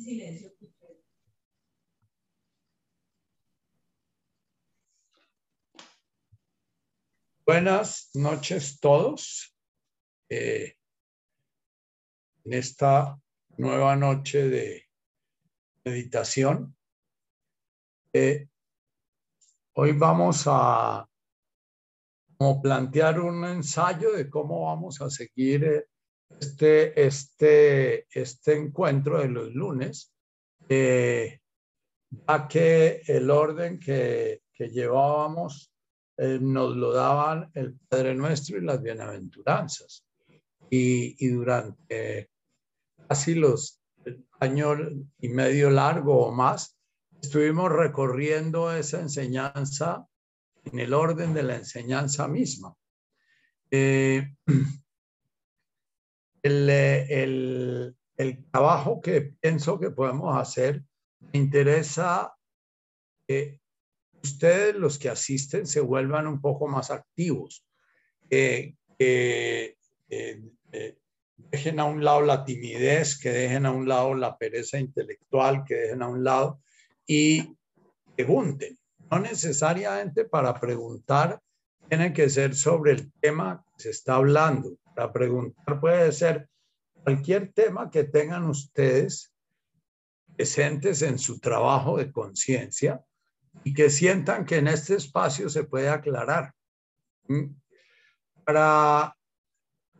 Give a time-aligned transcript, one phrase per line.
[0.00, 0.52] silencio.
[7.46, 9.54] Buenas noches todos.
[10.30, 10.76] Eh,
[12.44, 13.20] en esta
[13.58, 14.88] nueva noche de
[15.84, 16.74] meditación,
[18.14, 18.48] eh,
[19.74, 21.06] hoy vamos a
[22.62, 25.86] plantear un ensayo de cómo vamos a seguir eh,
[26.40, 30.12] este, este, este encuentro de los lunes,
[30.68, 31.40] eh,
[32.28, 35.72] ya que el orden que, que llevábamos
[36.16, 40.06] eh, nos lo daban el Padre Nuestro y las bienaventuranzas.
[40.70, 42.30] Y, y durante
[43.08, 43.80] casi los
[44.40, 44.78] años
[45.18, 46.78] y medio largo o más,
[47.20, 50.06] estuvimos recorriendo esa enseñanza
[50.64, 52.74] en el orden de la enseñanza misma.
[53.70, 54.34] Eh,
[56.44, 57.96] el,
[58.50, 60.82] trabajo que pienso que podemos hacer
[61.20, 62.32] me interesa
[63.26, 63.60] que
[64.22, 67.66] ustedes los que asisten se vuelvan un poco más activos,
[68.28, 68.76] que
[71.50, 75.74] dejen a un lado la timidez, que dejen a un lado la pereza intelectual, que
[75.74, 76.60] dejen a un lado
[77.06, 77.56] y
[78.14, 78.78] pregunten.
[79.10, 81.40] No necesariamente para preguntar
[81.88, 84.76] tiene que ser sobre el tema que se está hablando.
[84.94, 86.48] Para preguntar puede ser
[87.02, 89.32] cualquier tema que tengan ustedes
[90.36, 93.04] presentes en su trabajo de conciencia
[93.62, 96.52] y que sientan que en este espacio se puede aclarar.
[97.28, 97.54] ¿Mm?
[98.44, 99.16] Para,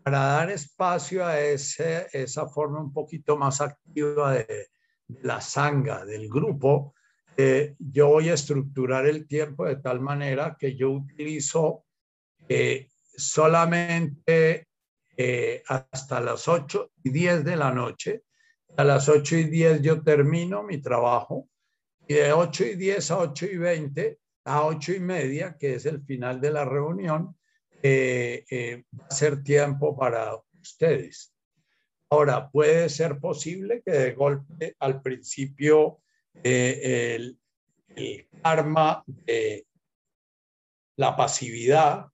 [0.02, 4.69] para dar espacio a esa forma un poquito más activa de,
[5.08, 6.94] la sanga del grupo,
[7.36, 11.84] eh, yo voy a estructurar el tiempo de tal manera que yo utilizo
[12.48, 14.68] eh, solamente
[15.16, 18.22] eh, hasta las 8 y 10 de la noche.
[18.76, 21.48] A las 8 y 10 yo termino mi trabajo
[22.06, 25.86] y de 8 y 10 a 8 y 20 a 8 y media, que es
[25.86, 27.36] el final de la reunión,
[27.84, 31.32] va a ser tiempo para ustedes.
[32.10, 36.03] Ahora, puede ser posible que de golpe al principio
[36.43, 37.39] eh, el,
[38.43, 39.67] karma de
[40.97, 42.06] la pasividad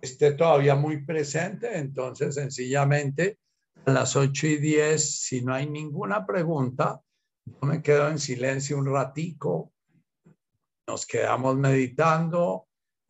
[0.00, 3.38] esté todavía muy presente, entonces sencillamente
[3.84, 7.00] a las 8 y 10, si no hay ninguna pregunta,
[7.44, 9.72] yo me quedo en silencio un ratico,
[10.86, 12.66] nos quedamos meditando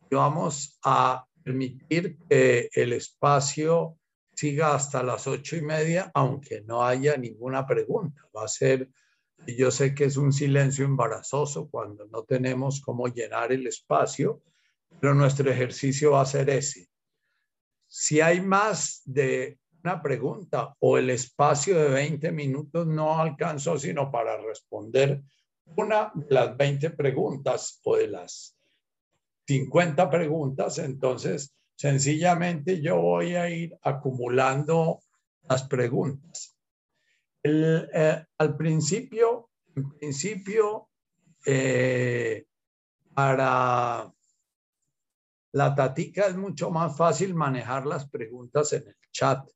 [0.09, 3.97] y vamos a permitir que el espacio
[4.39, 8.21] siga hasta las ocho y media, aunque no haya ninguna pregunta.
[8.35, 8.89] Va a ser
[9.45, 14.41] y yo sé que es un silencio embarazoso cuando no tenemos cómo llenar el espacio,
[14.99, 16.89] pero nuestro ejercicio va a ser ese.
[17.87, 24.11] Si hay más de una pregunta o el espacio de 20 minutos no alcanzó sino
[24.11, 25.23] para responder
[25.75, 28.55] una de las 20 preguntas o de las
[29.47, 34.99] 50 preguntas, entonces sencillamente yo voy a ir acumulando
[35.47, 36.58] las preguntas.
[37.51, 40.89] Eh, al principio, en principio,
[41.45, 42.45] eh,
[43.13, 44.13] para
[45.51, 49.49] la tatica es mucho más fácil manejar las preguntas en el chat.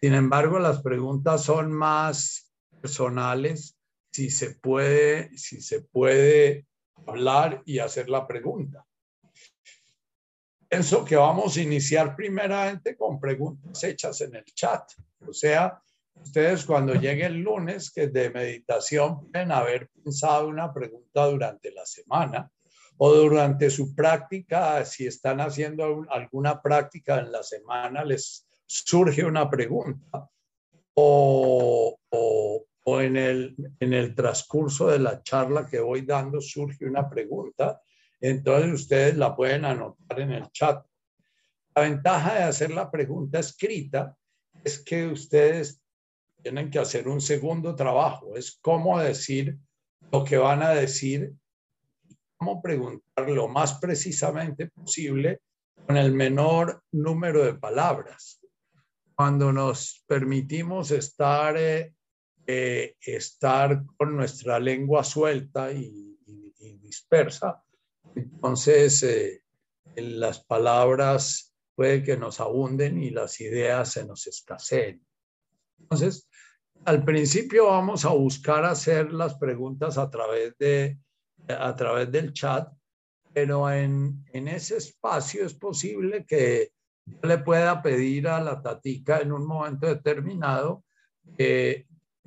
[0.00, 3.76] Sin embargo, las preguntas son más personales
[4.10, 6.66] si se puede, si se puede
[7.06, 8.84] hablar y hacer la pregunta.
[10.68, 14.90] Pienso que vamos a iniciar primeramente con preguntas hechas en el chat.
[15.26, 15.82] O sea,
[16.22, 21.84] Ustedes cuando llegue el lunes, que de meditación, pueden haber pensado una pregunta durante la
[21.84, 22.50] semana
[22.98, 29.50] o durante su práctica, si están haciendo alguna práctica en la semana, les surge una
[29.50, 30.28] pregunta
[30.94, 36.86] o, o, o en, el, en el transcurso de la charla que voy dando surge
[36.86, 37.82] una pregunta,
[38.20, 40.86] entonces ustedes la pueden anotar en el chat.
[41.74, 44.16] La ventaja de hacer la pregunta escrita
[44.62, 45.81] es que ustedes
[46.42, 49.58] tienen que hacer un segundo trabajo, es cómo decir
[50.10, 51.32] lo que van a decir,
[52.36, 55.40] cómo preguntar lo más precisamente posible
[55.86, 58.40] con el menor número de palabras.
[59.14, 61.94] Cuando nos permitimos estar, eh,
[62.46, 66.08] eh, estar con nuestra lengua suelta y,
[66.80, 67.62] dispersa,
[68.14, 69.42] entonces eh,
[69.96, 75.02] las palabras puede que nos abunden y las ideas se nos escaseen.
[75.78, 76.28] Entonces,
[76.84, 80.98] al principio vamos a buscar hacer las preguntas a través, de,
[81.48, 82.68] a través del chat,
[83.32, 86.72] pero en, en ese espacio es posible que
[87.04, 90.84] yo le pueda pedir a la tatica en un momento determinado
[91.36, 91.86] que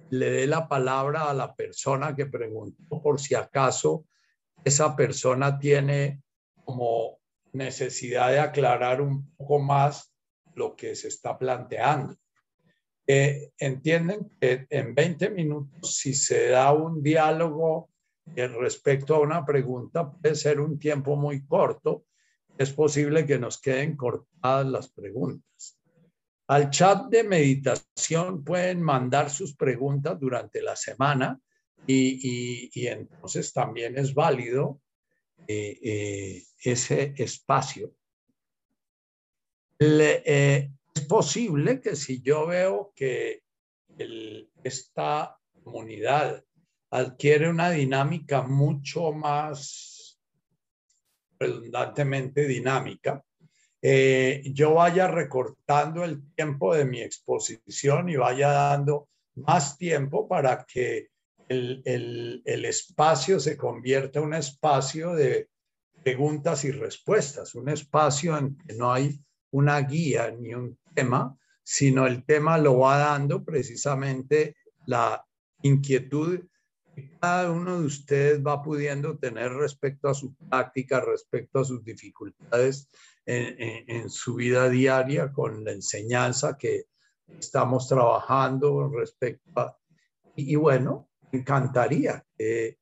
[0.09, 4.05] le dé la palabra a la persona que preguntó por si acaso
[4.63, 6.21] esa persona tiene
[6.63, 7.19] como
[7.53, 10.13] necesidad de aclarar un poco más
[10.55, 12.15] lo que se está planteando.
[13.07, 17.89] Eh, entienden que en 20 minutos, si se da un diálogo
[18.35, 22.05] respecto a una pregunta, puede ser un tiempo muy corto.
[22.57, 25.79] Es posible que nos queden cortadas las preguntas.
[26.47, 31.39] Al chat de meditación pueden mandar sus preguntas durante la semana
[31.87, 34.81] y, entonces también es válido
[35.47, 37.95] eh, eh, ese espacio.
[39.79, 43.43] Eh, es posible que si yo veo que
[44.63, 46.43] esta comunidad
[46.89, 50.19] adquiere una dinámica mucho más
[51.37, 53.23] redundantemente dinámica,
[53.81, 61.09] yo vaya recortando el tiempo de mi exposición y vaya dando más tiempo para que
[61.49, 65.49] el, espacio se convierte en un espacio de
[66.01, 69.19] preguntas y respuestas, un espacio en que no hay
[69.55, 75.25] una guía ni un tema, sino el tema lo va dando precisamente la
[75.61, 76.41] inquietud
[76.93, 81.83] que cada uno de ustedes va pudiendo tener respecto a su práctica, respecto a sus
[81.83, 82.89] dificultades
[83.25, 86.85] en, en su vida diaria con la enseñanza que
[87.39, 89.77] estamos trabajando respecto a...
[90.35, 92.77] Y, bueno, encantaría que,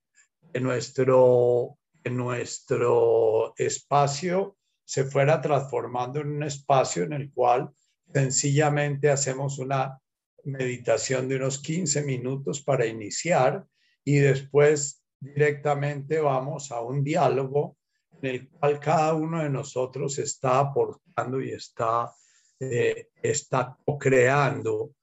[0.59, 7.69] nuestro, en nuestro espacio se fuera transformando en un espacio en el cual
[8.13, 9.99] sencillamente hacemos una
[10.43, 13.65] meditación de unos 15 minutos para iniciar
[14.03, 17.77] y después directamente vamos a un diálogo
[18.21, 22.13] en el cual cada uno de nosotros está aportando y está,
[22.59, 24.95] eh, está creando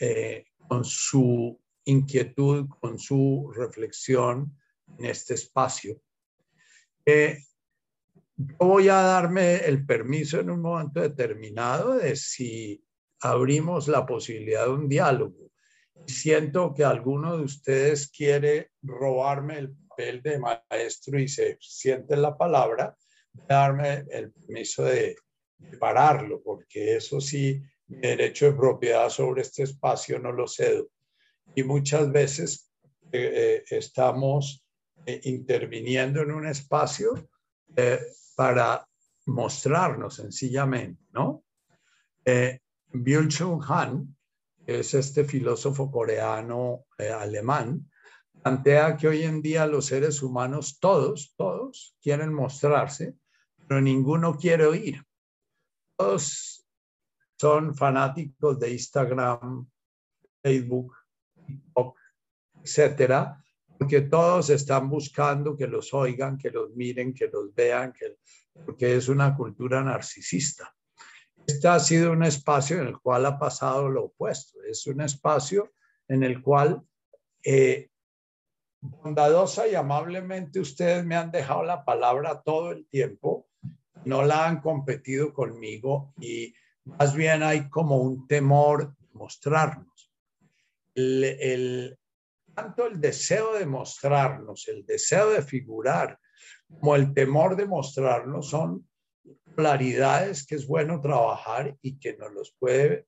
[0.00, 4.56] eh, con su inquietud, con su reflexión
[4.98, 6.00] en este espacio.
[7.04, 7.38] Eh,
[8.38, 12.82] yo voy a darme el permiso en un momento determinado de si
[13.20, 15.50] abrimos la posibilidad de un diálogo.
[16.06, 22.36] Siento que alguno de ustedes quiere robarme el papel de maestro y se siente la
[22.36, 22.96] palabra,
[23.32, 25.16] darme el permiso de,
[25.58, 30.88] de pararlo, porque eso sí, mi derecho de propiedad sobre este espacio no lo cedo
[31.54, 32.70] y muchas veces
[33.12, 34.64] eh, eh, estamos
[35.06, 37.28] eh, interviniendo en un espacio
[38.38, 38.88] para
[39.26, 41.42] mostrarnos sencillamente, ¿no?
[42.24, 44.16] Byung-Chul Han,
[44.64, 47.90] es este filósofo coreano alemán,
[48.40, 53.16] plantea que hoy en día los seres humanos, todos, todos quieren mostrarse,
[53.66, 55.04] pero ninguno quiere oír.
[55.96, 56.64] Todos
[57.40, 59.68] son fanáticos de Instagram,
[60.40, 60.94] Facebook,
[62.62, 63.44] etcétera,
[63.78, 68.16] porque todos están buscando que los oigan, que los miren, que los vean, que,
[68.66, 70.74] porque es una cultura narcisista.
[71.46, 74.62] Este ha sido un espacio en el cual ha pasado lo opuesto.
[74.64, 75.72] Es un espacio
[76.08, 76.82] en el cual
[77.42, 77.88] eh,
[78.80, 83.48] bondadosa y amablemente ustedes me han dejado la palabra todo el tiempo,
[84.04, 86.54] no la han competido conmigo y
[86.84, 89.88] más bien hay como un temor de mostrarnos
[90.94, 91.98] el,
[92.58, 96.18] tanto el deseo de mostrarnos, el deseo de figurar,
[96.68, 98.88] como el temor de mostrarnos son
[99.54, 103.06] claridades que es bueno trabajar y que nos los puede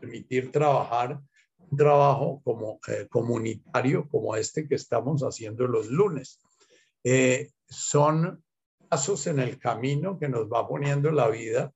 [0.00, 1.20] permitir trabajar
[1.58, 6.40] un trabajo como eh, comunitario como este que estamos haciendo los lunes.
[7.04, 8.42] Eh, son
[8.88, 11.74] pasos en el camino que nos va poniendo la vida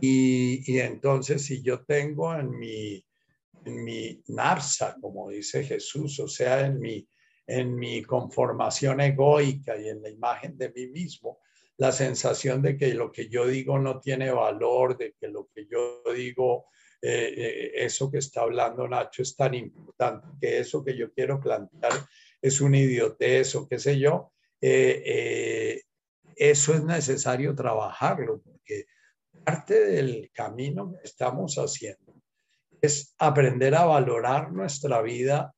[0.00, 3.05] y, y entonces si yo tengo en mi
[3.66, 7.06] en mi narsa, como dice Jesús, o sea, en mi,
[7.46, 11.40] en mi conformación egoica y en la imagen de mí mismo,
[11.78, 15.66] la sensación de que lo que yo digo no tiene valor, de que lo que
[15.66, 16.66] yo digo,
[17.02, 21.40] eh, eh, eso que está hablando Nacho es tan importante, que eso que yo quiero
[21.40, 21.92] plantear
[22.40, 25.82] es un idiotez o qué sé yo, eh,
[26.36, 28.86] eso es necesario trabajarlo, porque
[29.44, 32.05] parte del camino que estamos haciendo
[32.80, 35.54] es aprender a valorar nuestra vida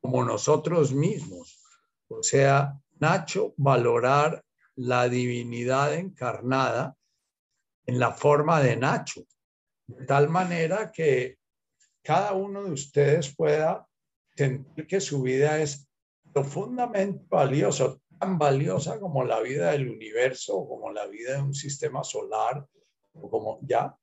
[0.00, 1.60] como nosotros mismos.
[2.08, 4.44] O sea, Nacho, valorar
[4.76, 6.96] la divinidad encarnada
[7.86, 9.22] en la forma de Nacho,
[9.86, 11.38] de tal manera que
[12.02, 13.86] cada uno de ustedes pueda
[14.36, 15.88] sentir que su vida es
[16.32, 22.04] profundamente valiosa, tan valiosa como la vida del universo, como la vida de un sistema
[22.04, 22.66] solar,
[23.14, 23.96] o como ya,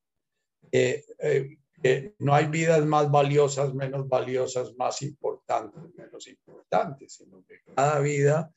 [0.72, 8.00] eh, no hay vidas más valiosas, menos valiosas, más importantes, menos importantes, sino que cada
[8.00, 8.52] vida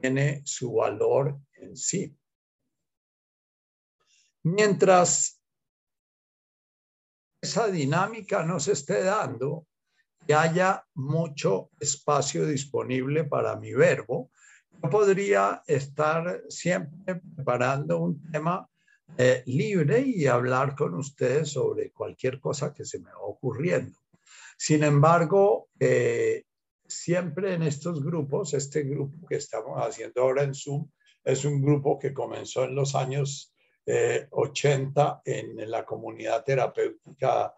[0.00, 2.16] tiene su valor en sí.
[4.44, 5.42] Mientras
[7.40, 9.66] esa dinámica no se esté dando,
[10.26, 14.30] que haya mucho espacio disponible para mi verbo,
[14.70, 18.68] yo podría estar siempre preparando un tema
[19.16, 23.98] eh, libre y hablar con ustedes sobre cualquier cosa que se me va ocurriendo.
[24.56, 26.44] Sin embargo, eh,
[26.86, 30.88] siempre en estos grupos, este grupo que estamos haciendo ahora en Zoom,
[31.24, 33.54] es un grupo que comenzó en los años
[34.30, 37.54] 80 eh, en la comunidad terapéutica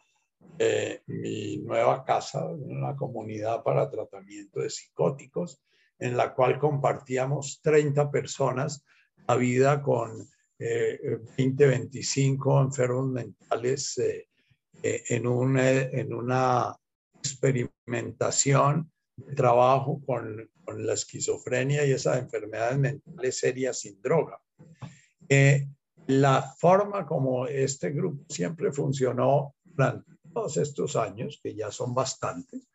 [1.07, 5.61] Mi Nueva Casa, una comunidad para tratamiento de psicóticos,
[5.99, 8.85] en la cual compartíamos 30 personas
[9.27, 10.27] a vida con
[10.61, 14.29] 20, 25 enfermos mentales eh,
[14.83, 16.77] eh, en, una, en una
[17.15, 24.39] experimentación de trabajo con, con, la esquizofrenia y esas enfermedades mentales serias sin droga.
[25.29, 25.67] Eh,
[26.09, 32.69] la forma como este grupo siempre funcionó durante todos estos años, que ya son bastantes,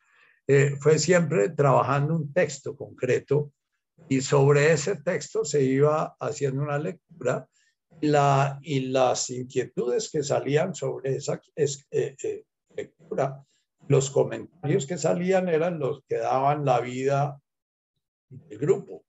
[0.79, 3.51] fue siempre trabajando un texto concreto
[4.07, 7.49] y sobre ese texto se iba haciendo una lectura
[8.01, 12.43] la, y las inquietudes que salían sobre esa eh, eh,
[12.75, 13.45] lectura,
[13.87, 17.39] los comentarios que salían eran los que daban la vida
[18.29, 19.03] del grupo.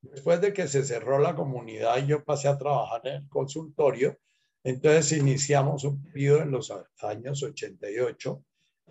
[0.00, 4.18] Después de que se cerró la comunidad y yo pasé a trabajar en el consultorio,
[4.64, 8.44] entonces iniciamos un periodo en los años 88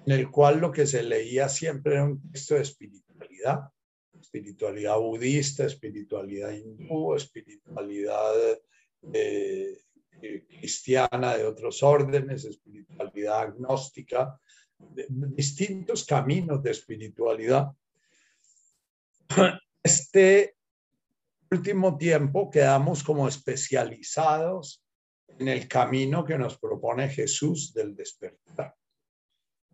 [0.05, 3.71] en el cual lo que se leía siempre era un texto de espiritualidad,
[4.19, 8.33] espiritualidad budista, espiritualidad hindú, espiritualidad
[9.13, 9.83] eh,
[10.19, 14.39] cristiana de otros órdenes, espiritualidad agnóstica,
[14.77, 17.71] distintos caminos de espiritualidad.
[19.83, 20.57] Este
[21.49, 24.83] último tiempo quedamos como especializados
[25.39, 28.75] en el camino que nos propone Jesús del despertar.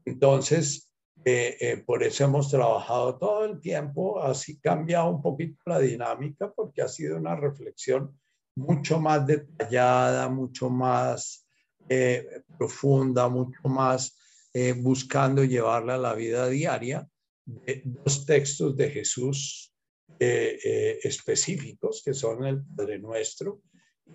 [0.06, 0.92] Entonces,
[1.26, 6.52] eh, eh, por eso hemos trabajado todo el tiempo, así cambiado un poquito la dinámica,
[6.52, 8.20] porque ha sido una reflexión
[8.56, 11.48] mucho más detallada, mucho más
[11.90, 14.18] eh, profunda, mucho más
[14.54, 17.08] eh, buscando llevarla a la vida diaria,
[17.46, 19.74] de dos textos de Jesús
[20.20, 23.62] eh, específicos, que son el Padre Nuestro,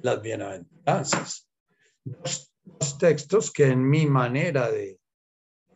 [0.02, 1.48] las bienaventuranzas.
[2.04, 4.98] Dos, dos textos que en mi manera de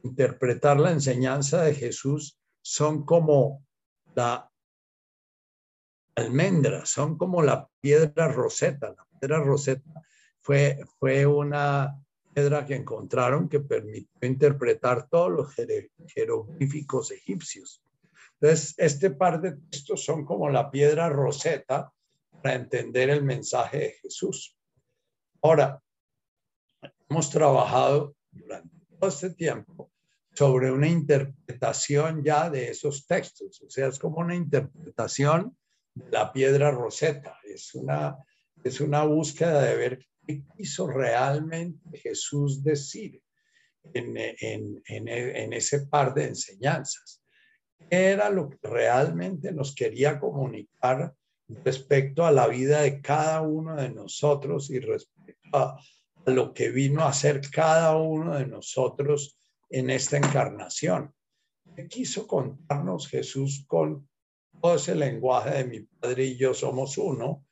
[0.04, 3.66] interpretar la enseñanza de Jesús son como
[4.14, 4.51] la
[6.14, 8.88] almendras, son como la piedra roseta.
[8.88, 10.02] La piedra roseta
[10.40, 11.99] fue, fue una
[12.35, 15.54] piedra que encontraron que permitió interpretar todos los
[16.14, 17.83] jeroglíficos egipcios.
[18.40, 21.92] Entonces, este par de textos son como la piedra roseta
[22.42, 24.57] para entender el mensaje de Jesús.
[25.42, 25.81] Ahora,
[27.09, 29.92] hemos trabajado durante todo este tiempo
[30.35, 35.57] sobre una interpretación ya de esos textos, o sea, es como una interpretación
[35.94, 37.38] la piedra roseta.
[37.44, 38.16] Es una,
[38.62, 43.20] es una búsqueda de ver qué quiso realmente Jesús decir
[43.92, 47.22] en, en, en, ese par de enseñanzas.
[47.78, 51.14] ¿Qué era lo que realmente nos quería comunicar
[51.49, 55.76] respecto a la vida de cada uno de nosotros y respecto a,
[56.25, 59.37] a lo que vino a hacer cada uno de nosotros
[59.68, 61.12] en esta encarnación?
[61.75, 64.08] ¿Qué quiso contarnos Jesús con
[64.75, 67.45] ese lenguaje de mi padre y yo somos uno,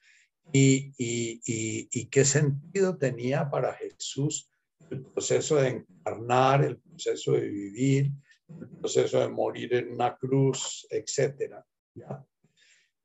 [0.53, 4.51] y, y, qué sentido tenía para Jesús
[4.91, 8.11] el proceso de encarnar, el proceso de vivir,
[8.49, 11.65] el proceso de morir en una cruz, etcétera.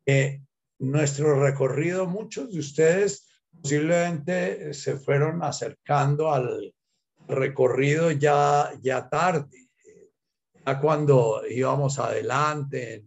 [0.05, 0.41] Eh,
[0.79, 3.27] nuestro recorrido, muchos de ustedes
[3.61, 6.73] posiblemente se fueron acercando al
[7.27, 9.69] recorrido ya, ya tarde,
[10.65, 13.05] ya cuando íbamos adelante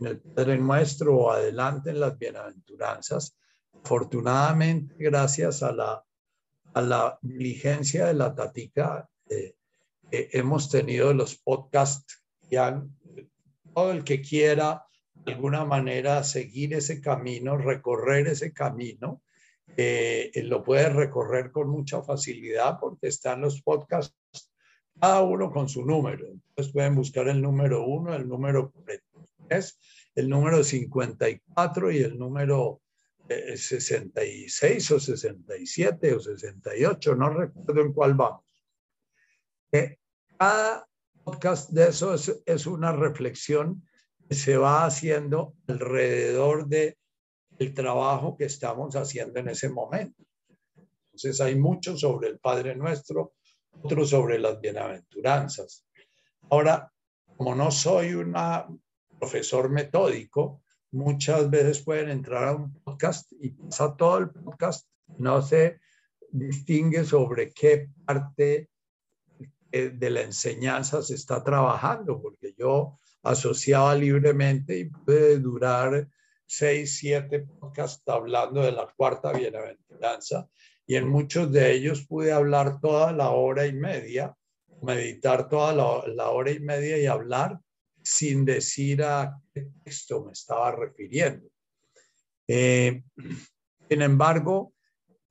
[0.00, 3.36] en el Padre Nuestro adelante en las bienaventuranzas.
[3.72, 6.04] Afortunadamente, gracias a la,
[6.74, 9.54] a la diligencia de la Tatica, eh,
[10.10, 12.56] eh, hemos tenido los podcasts y
[13.74, 19.22] todo el que quiera de alguna manera seguir ese camino, recorrer ese camino,
[19.76, 24.16] eh, lo puede recorrer con mucha facilidad porque están los podcasts,
[24.98, 26.26] cada uno con su número.
[26.28, 28.72] Entonces pueden buscar el número uno, el número
[30.14, 32.82] el número 54 y el número
[33.28, 38.44] 66 eh, o 67 o 68, no recuerdo en cuál vamos.
[40.38, 40.88] cada
[41.24, 43.86] podcast de eso es, una reflexión
[44.28, 46.96] que se va haciendo alrededor de
[47.58, 50.22] el trabajo que estamos haciendo en ese momento.
[51.06, 53.34] Entonces hay mucho sobre el Padre Nuestro,
[53.82, 55.84] otro sobre las bienaventuranzas.
[56.50, 56.90] Ahora,
[57.36, 58.34] como no soy un
[59.18, 65.42] profesor metódico, muchas veces pueden entrar a un podcast y pasa todo el podcast, no
[65.42, 65.80] se
[66.30, 68.70] distingue sobre qué parte
[69.72, 76.08] eh, de la enseñanza se está trabajando, porque yo asociaba libremente y puede durar
[76.46, 80.48] seis, siete podcasts hablando de la cuarta bienaventuranza
[80.88, 84.34] y en muchos de ellos pude hablar toda la hora y media,
[84.80, 87.60] meditar toda la, hora y media y hablar
[88.08, 91.46] sin decir a qué texto me estaba refiriendo.
[92.46, 93.02] Eh,
[93.86, 94.72] sin embargo,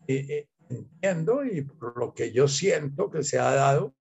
[0.08, 3.96] eh, entiendo y por lo que yo siento que se ha dado,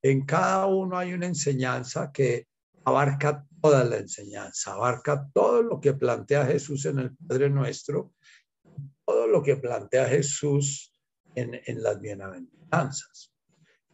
[0.00, 2.46] en cada uno hay una enseñanza que
[2.84, 8.14] abarca toda la enseñanza, abarca todo lo que plantea Jesús en el Padre Nuestro,
[9.04, 10.94] todo lo que plantea Jesús
[11.34, 13.32] en, en las bienaventuranzas.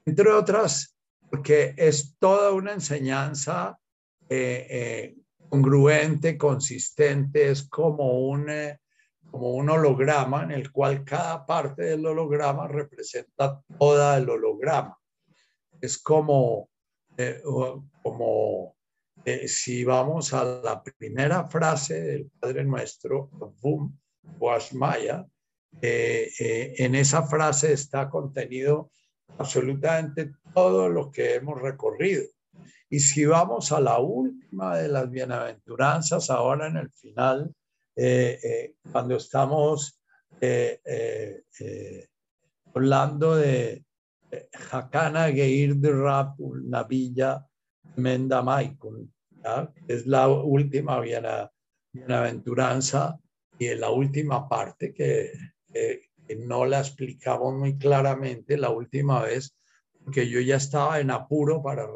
[0.05, 0.95] Entre otras,
[1.31, 3.78] porque es toda una enseñanza
[4.28, 5.16] eh, eh,
[5.49, 8.80] congruente, consistente, es como un, eh,
[9.30, 14.99] como un holograma en el cual cada parte del holograma representa toda el holograma
[15.80, 16.71] es como,
[18.02, 18.76] como
[19.47, 23.28] si vamos a la primera frase del Padre Nuestro,
[23.61, 23.95] Bum
[24.38, 25.26] Washmaya,
[25.83, 28.90] en esa frase está contenido
[29.37, 32.25] absolutamente todo lo que hemos recorrido.
[32.88, 37.52] Y si vamos a la última de las bienaventuranzas, ahora en el final,
[38.93, 40.00] cuando estamos
[42.75, 43.83] hablando de,
[44.71, 46.37] Hakana Geir de Rap,
[46.88, 47.46] villa
[47.96, 49.12] Menda Maikun,
[49.88, 51.01] es la última
[51.92, 53.18] bienaventuranza
[53.59, 55.33] y la última parte que,
[56.38, 59.57] no la explicamos muy claramente la última vez,
[60.05, 61.87] porque yo ya estaba en apuro para,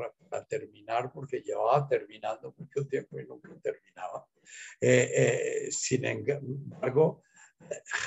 [0.48, 4.26] terminar, porque llevaba terminando mucho tiempo y nunca terminaba.
[4.80, 7.22] Eh, eh, sin embargo,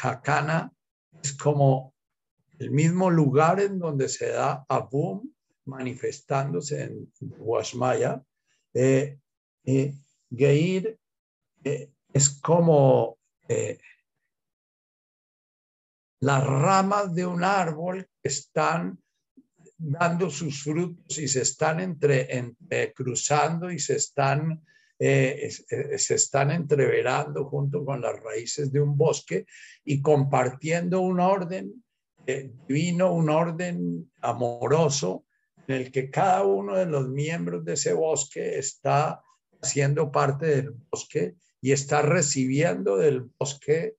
[0.01, 0.71] Hakana
[1.21, 1.93] es como
[2.59, 5.33] el mismo lugar en donde se da Abum
[5.65, 8.23] manifestándose en Washmaya.
[8.73, 9.19] Eh,
[9.65, 9.93] eh,
[10.29, 10.99] Geir
[11.63, 13.17] eh, es como
[16.19, 19.02] las ramas de un árbol que están
[19.85, 22.53] dando sus frutos y se están entre,
[22.95, 24.63] cruzando y se están,
[24.99, 29.45] se están entreverando junto con las raíces de un bosque
[29.83, 31.83] y compartiendo un orden
[32.25, 35.25] eh, vino un orden amoroso
[35.67, 39.21] en el que cada uno de los miembros de ese bosque está
[39.61, 43.95] haciendo parte del bosque y está recibiendo del bosque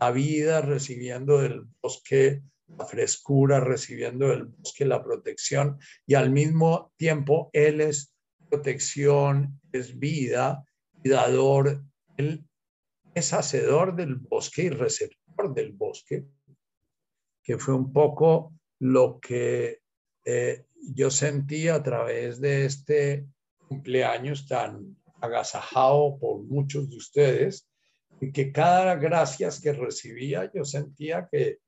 [0.00, 2.42] la vida, recibiendo del bosque
[2.76, 8.14] la frescura, recibiendo del bosque la protección y al mismo tiempo Él es
[8.48, 10.64] protección, es vida
[11.02, 11.82] y dador,
[12.16, 12.44] Él
[13.14, 16.26] es hacedor del bosque y receptor del bosque
[17.48, 19.80] que fue un poco lo que
[20.26, 23.26] eh, yo sentí a través de este
[23.66, 27.66] cumpleaños tan agasajado por muchos de ustedes,
[28.20, 31.60] y que cada gracias que recibía yo sentía que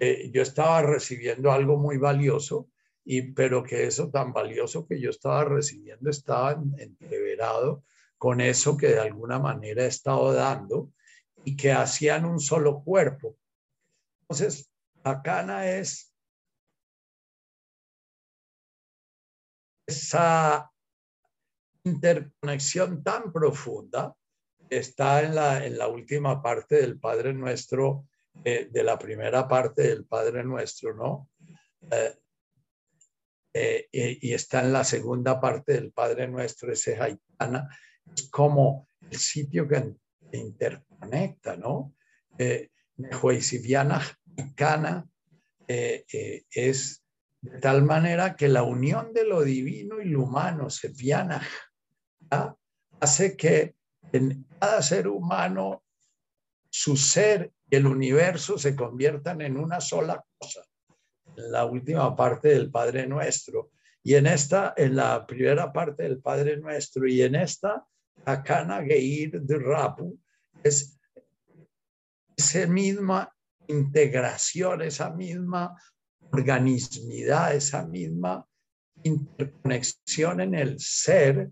[0.00, 2.68] yo estaba recibiendo algo muy valioso,
[3.04, 7.84] y, pero que eso tan valioso que yo estaba recibiendo estaba entreverado
[8.18, 10.92] con eso que de alguna manera he estado dando
[11.44, 13.36] y que hacían un solo cuerpo.
[14.22, 14.68] Entonces,
[15.02, 16.14] Bacana es
[19.84, 20.70] esa
[21.84, 24.14] interconexión tan profunda
[24.78, 30.04] está en la, en la última parte del Padre Nuestro, de la primera parte del
[30.04, 31.30] Padre Nuestro, ¿no?
[31.90, 32.16] Eh,
[33.54, 37.68] eh, y, está en la segunda parte del Padre Nuestro, ese Haitana,
[38.14, 39.94] es como el sitio que
[40.32, 41.94] interconecta, ¿no?
[42.38, 42.70] Eh,
[45.68, 47.02] eh, eh, es
[47.40, 50.92] de tal manera que la unión de lo divino y lo humano, se
[53.00, 53.74] hace que
[54.12, 55.82] en cada ser humano
[56.72, 60.62] su ser y el universo se conviertan en una sola cosa.
[61.36, 63.70] En la última parte del Padre Nuestro.
[64.02, 67.86] Y en esta, en la primera parte del Padre Nuestro, y en esta,
[68.24, 70.18] Akana Geir de Rapu,
[70.62, 70.98] es
[72.36, 73.30] esa misma
[73.68, 75.76] integración, esa misma
[76.30, 78.46] organismidad, esa misma
[79.02, 81.50] interconexión en el ser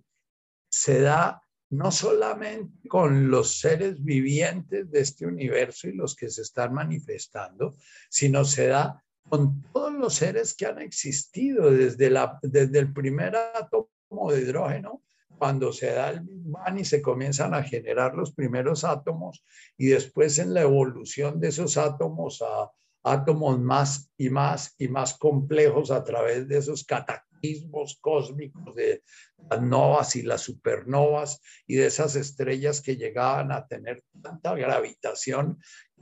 [0.71, 6.43] se da no solamente con los seres vivientes de este universo y los que se
[6.43, 7.77] están manifestando,
[8.09, 14.41] sino se da con todos los seres que han existido desde, el primer átomo de
[14.41, 15.03] hidrógeno,
[15.39, 19.45] cuando se da el Big Bang y se comienzan a generar los primeros átomos,
[19.79, 22.71] y después en la evolución de esos átomos a
[23.03, 27.30] átomos más y más y más complejos a través de esos cataclismos
[28.01, 29.03] cósmicos de
[29.51, 35.59] las novas y las supernovas y de esas estrellas que llegaban a tener tanta gravitación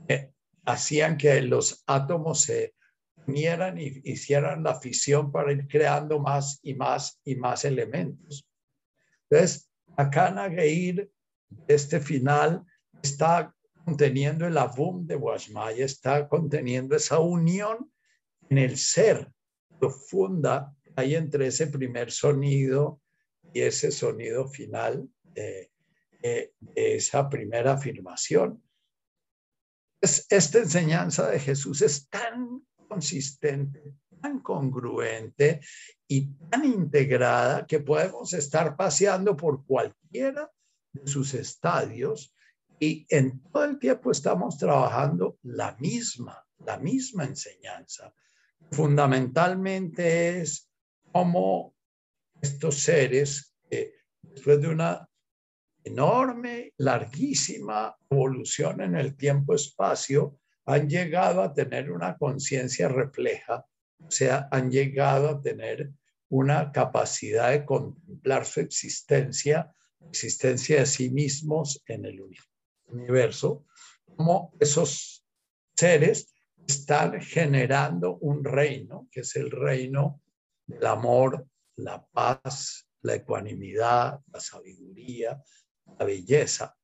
[0.07, 0.31] que
[0.65, 2.75] hacían que los átomos se
[3.27, 8.47] unieran y hicieran la fisión para ir creando más y más y más elementos.
[9.29, 11.11] Entonces, acá Nageir,
[11.67, 12.63] este final,
[13.01, 13.53] está
[13.85, 17.91] conteniendo el Avum de Washmaya, está conteniendo esa unión
[18.49, 19.31] en el ser
[19.79, 23.01] profunda hay entre ese primer sonido
[23.53, 25.71] y ese sonido final de,
[26.75, 28.61] esa primera afirmación.
[30.01, 35.61] esta enseñanza de Jesús es tan consistente, tan congruente
[36.07, 40.51] y tan integrada que podemos estar paseando por cualquiera
[40.91, 42.33] de sus estadios
[42.79, 48.13] y en todo el tiempo estamos trabajando la misma, la misma enseñanza.
[48.71, 50.68] Fundamentalmente es
[51.11, 51.75] cómo
[52.41, 53.55] estos seres,
[54.21, 55.09] después de una
[55.83, 63.65] enorme, larguísima evolución en el tiempo-espacio, han llegado a tener una conciencia refleja,
[64.05, 65.91] o sea, han llegado a tener
[66.29, 69.73] una capacidad de contemplar su existencia,
[70.07, 72.23] existencia de sí mismos en el
[72.87, 73.65] universo,
[74.15, 75.25] como esos
[75.75, 76.33] seres
[76.67, 80.21] están generando un reino, que es el reino
[80.69, 81.45] del amor,
[81.77, 85.41] la paz, la ecuanimidad, la sabiduría,
[85.97, 86.75] la belleza,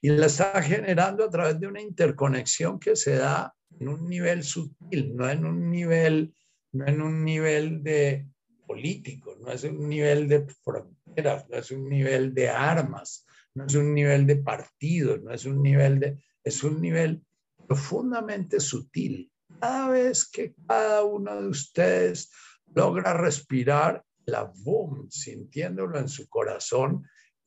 [0.00, 4.44] y la está generando a través de una interconexión que se da en un nivel
[4.44, 6.34] sutil, no en un nivel,
[6.72, 8.26] no en un nivel de
[8.66, 13.74] político, no es un nivel de fronteras, no es un nivel de armas, no es
[13.74, 17.22] un nivel de partido, no es un nivel de, es un nivel
[17.66, 19.32] profundamente sutil.
[19.60, 22.30] Cada vez que cada uno de ustedes
[22.74, 27.04] logra respirar la boom, sintiéndolo en su corazón,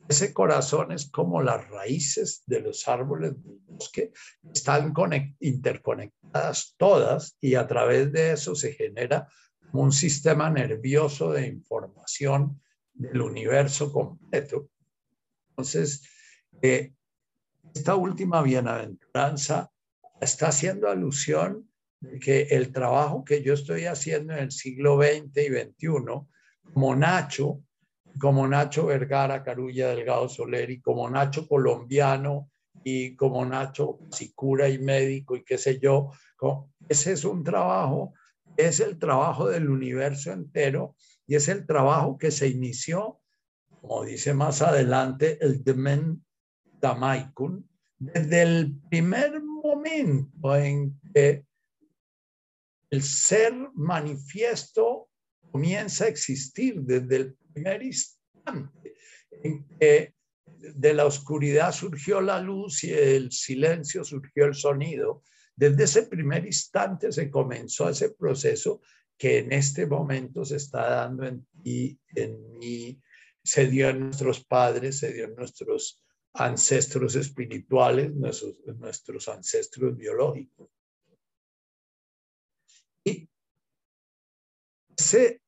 [0.07, 4.11] ese corazón es como las raíces de los árboles del bosque,
[4.53, 4.93] están
[5.39, 9.29] interconectadas todas y a través de eso se genera
[9.71, 12.61] un sistema nervioso de información
[12.93, 14.69] del universo completo.
[15.49, 16.03] Entonces,
[16.61, 16.93] eh,
[17.73, 19.71] esta última bienaventuranza
[20.19, 21.72] está haciendo alusión
[22.21, 26.27] que el trabajo que yo estoy haciendo en el siglo XX y XXI,
[26.73, 27.61] como Nacho,
[28.19, 32.49] como Nacho Vergara, Carulla Delgado Soler y como Nacho colombiano
[32.83, 36.11] y como Nacho psicura y médico y qué sé yo.
[36.89, 38.13] Ese es un trabajo,
[38.57, 43.19] es el trabajo del universo entero y es el trabajo que se inició,
[43.81, 46.23] como dice más adelante el Demen
[46.81, 51.45] Damaikun, desde el primer momento en que
[52.93, 55.09] el ser manifiesto
[55.51, 58.93] comienza a existir desde el primer instante
[59.31, 60.13] en que
[60.45, 65.23] de la oscuridad surgió la luz y del silencio surgió el sonido.
[65.55, 68.81] Desde ese primer instante se comenzó ese proceso
[69.17, 73.01] que en este momento se está dando en ti, en mí,
[73.43, 75.99] se dio en nuestros padres, se dio en nuestros
[76.33, 80.69] ancestros espirituales, nuestros, nuestros ancestros biológicos.
[83.03, 83.29] Y
[84.97, 85.41] ese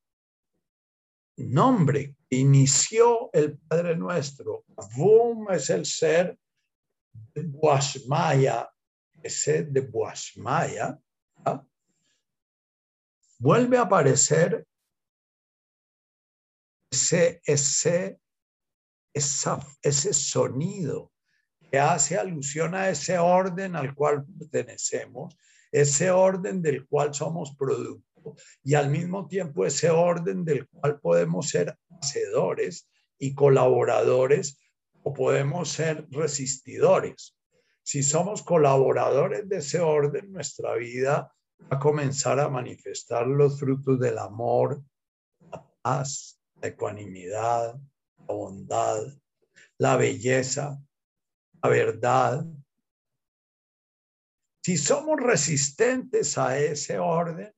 [1.38, 4.66] nombre que inició el Padre Nuestro.
[4.78, 6.38] Avum es el ser
[7.34, 8.70] de Boasmaya,
[9.22, 11.00] ese de Boasmaya,
[13.40, 14.66] vuelve a aparecer
[16.90, 18.20] ese, ese,
[19.14, 21.12] ese sonido
[21.70, 25.38] que hace alusión a ese orden al cual pertenecemos,
[25.72, 28.05] ese orden del cual somos producto
[28.64, 34.60] y al mismo tiempo ese orden del cual podemos ser hacedores y colaboradores
[35.04, 37.36] o podemos ser resistidores.
[37.84, 44.00] Si somos colaboradores de ese orden, nuestra vida va a comenzar a manifestar los frutos
[44.00, 44.84] del amor,
[45.52, 47.76] la paz, la ecuanimidad,
[48.18, 49.04] la bondad,
[49.78, 50.82] la belleza,
[51.62, 52.46] la verdad.
[54.64, 57.55] Si somos resistentes a ese orden,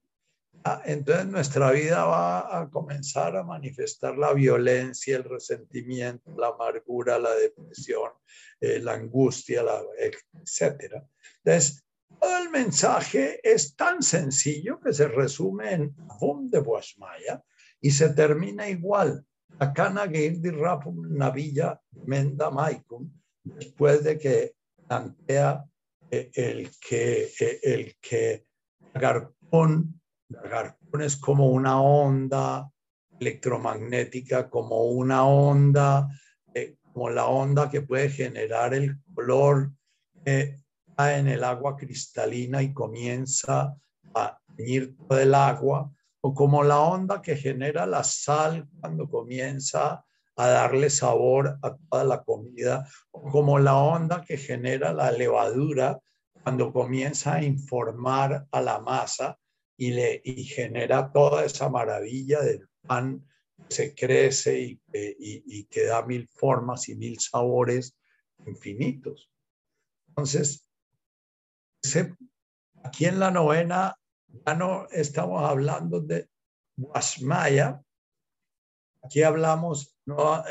[0.86, 7.34] entonces nuestra vida va a comenzar a manifestar la violencia, el resentimiento, la amargura, la
[7.36, 8.12] depresión,
[8.60, 10.95] eh, la angustia, la, etc.
[11.43, 11.84] Entonces,
[12.19, 17.43] todo el mensaje es tan sencillo que se resume en Avum de Boasmaya
[17.82, 19.23] y se termina igual.
[19.60, 23.12] Akana Geirdi Rapum Navilla Menda Maikum,
[23.43, 24.56] después de que
[24.88, 25.65] plantea
[26.10, 28.45] eh, el que, eh, el que
[28.93, 32.69] Garpón, Garpón es como una onda
[33.19, 36.07] electromagnética, como una onda,
[36.53, 39.71] eh, como la onda que puede generar el color
[40.25, 43.75] en el agua cristalina y comienza
[44.13, 50.03] a teñir todo el agua, o como la onda que genera la sal cuando comienza
[50.35, 55.99] a darle sabor a toda la comida, o como la onda que genera la levadura
[56.43, 59.37] cuando comienza a informar a la masa
[59.77, 63.25] y, le, y genera toda esa maravilla del pan
[63.69, 67.95] que se crece y, y, y que da mil formas y mil sabores
[68.45, 69.31] infinitos.
[70.09, 70.67] Entonces,
[72.83, 73.95] aquí en la novena
[74.45, 76.27] ya no estamos hablando de
[76.75, 77.81] Boasmaya,
[79.03, 80.43] aquí hablamos, no,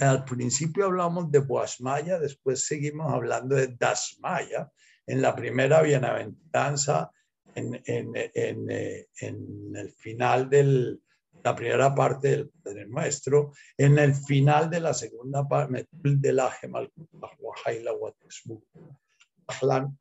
[0.00, 4.70] al principio hablamos de Boasmaya, después seguimos hablando de Dasmaya,
[5.06, 7.10] en la primera bienaventuranza,
[7.54, 8.70] en, en, en,
[9.20, 10.98] en el final de
[11.42, 16.90] la primera parte del Padre Nuestro, en el final de la segunda parte, del Ajemal,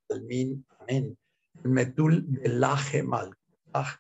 [0.10, 1.18] Almin, Amén.
[1.64, 4.00] El Metul Belaje Malkutaj,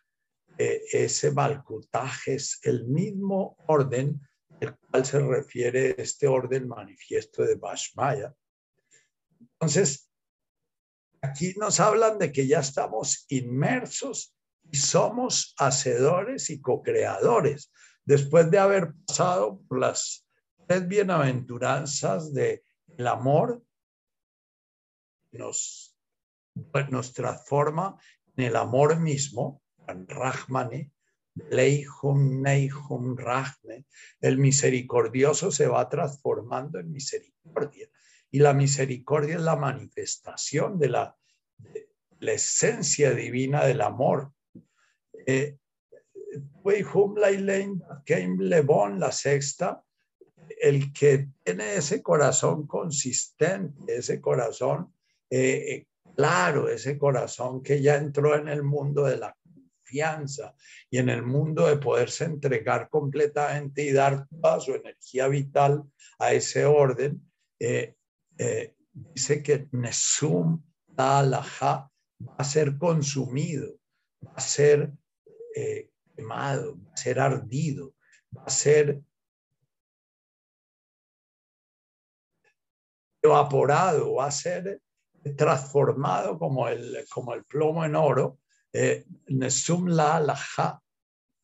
[0.57, 4.19] eh, ese Malkutaj es el mismo orden
[4.61, 8.33] al cual se refiere este orden manifiesto de Bashmaya.
[9.39, 10.09] Entonces,
[11.23, 14.35] aquí nos hablan de que ya estamos inmersos
[14.69, 17.71] y somos hacedores y co-creadores.
[18.03, 20.27] Después de haber pasado por las
[20.67, 22.61] tres bienaventuranzas del
[22.97, 23.63] el amor,
[25.31, 25.97] nos,
[26.71, 27.97] pues, nos transforma
[28.35, 30.91] en el amor mismo, Rahmane,
[31.49, 33.85] Leihum, Neihum, Rahme.
[34.21, 37.87] El misericordioso se va transformando en misericordia.
[38.33, 41.15] Y la misericordia es la manifestación de la,
[42.17, 44.33] la esencia divina del amor.
[45.27, 45.57] Eh,
[48.99, 49.83] la sexta,
[50.59, 54.91] el que tiene ese corazón consistente, ese corazón
[55.29, 60.55] eh, claro, ese corazón que ya entró en el mundo de la confianza
[60.89, 64.27] y en el mundo de poderse entregar completamente y dar
[64.59, 65.83] su energía vital
[66.17, 67.21] a ese orden,
[67.59, 67.93] eh,
[68.37, 70.61] eh, dice que Nesum
[70.99, 71.19] va
[72.37, 73.79] a ser consumido,
[74.25, 74.93] va a ser
[76.15, 77.93] quemado, va a ser ardido,
[78.35, 79.01] va a ser
[83.21, 84.81] evaporado, va a ser
[85.37, 88.39] transformado como el, como el plomo en oro,
[88.73, 90.81] eh, Nesum la alaja,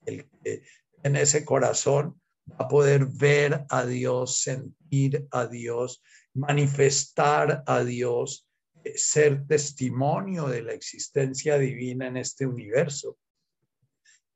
[0.05, 0.63] el que
[1.03, 2.21] en ese corazón
[2.51, 6.01] va a poder ver a Dios, sentir a Dios,
[6.33, 8.47] manifestar a Dios,
[8.83, 13.17] eh, ser testimonio de la existencia divina en este universo.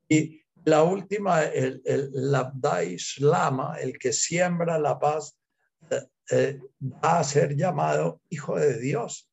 [0.08, 5.36] Y la última, el, el Labdai Shlama, el que siembra la paz,
[6.30, 9.30] eh, va a ser llamado hijo de Dios.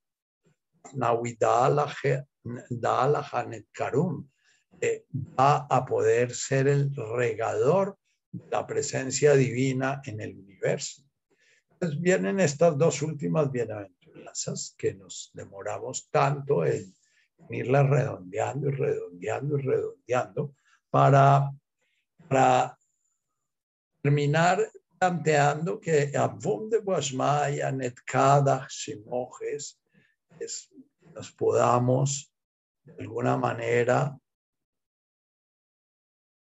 [3.71, 4.29] Karum,
[4.81, 7.97] eh, va a poder ser el regador
[8.31, 11.03] de la presencia divina en el universo.
[11.81, 16.93] Entonces vienen estas dos últimas bienaventuranzas que nos demoramos tanto en,
[17.49, 20.55] irlas redondeando y redondeando y redondeando
[20.91, 21.51] para,
[22.29, 22.77] para
[23.99, 24.59] terminar
[24.99, 29.81] planteando que Abum de Guasmaya, Netkada, Shimojes,
[31.15, 32.31] nos podamos
[32.83, 34.15] de alguna manera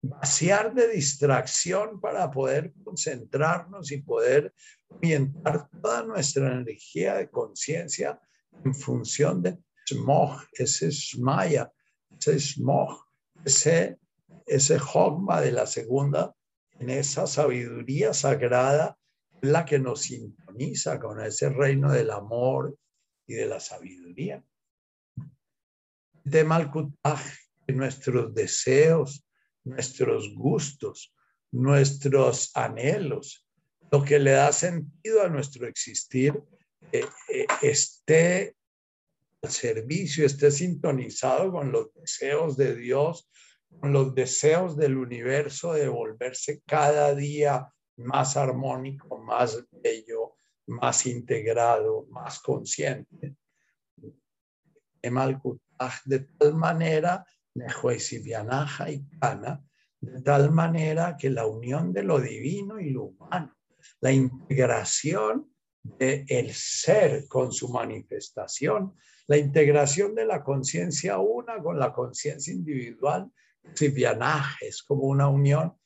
[0.03, 4.53] vaciar de distracción para poder concentrarnos y poder
[4.97, 8.19] orientar toda nuestra energía de conciencia
[8.63, 11.71] en función de smog, ese smaya,
[12.17, 13.05] ese smog,
[13.45, 13.99] ese,
[14.45, 16.33] ese hogma de la segunda,
[16.79, 18.97] en esa sabiduría sagrada,
[19.41, 22.77] la que nos sintoniza con ese reino del amor
[23.27, 24.43] y de la sabiduría.
[26.23, 27.21] De Malkutaj,
[27.67, 29.25] nuestros deseos,
[29.63, 31.13] nuestros gustos,
[31.51, 33.45] nuestros anhelos,
[33.93, 36.33] lo que le da sentido a nuestro existir,
[36.91, 38.55] eh, eh, esté
[39.43, 43.29] al servicio, esté sintonizado con los deseos de Dios,
[43.79, 52.07] con los deseos del universo de volverse cada día más armónico, más bello, más integrado,
[52.09, 53.35] más consciente.
[55.03, 57.27] De tal manera,
[60.01, 63.55] de tal manera que la unión de lo divino y lo humano,
[64.03, 65.49] la integración
[65.81, 68.93] del el ser con su manifestación,
[69.27, 73.31] la integración de la conciencia una con la conciencia individual,
[74.59, 75.77] es como una unión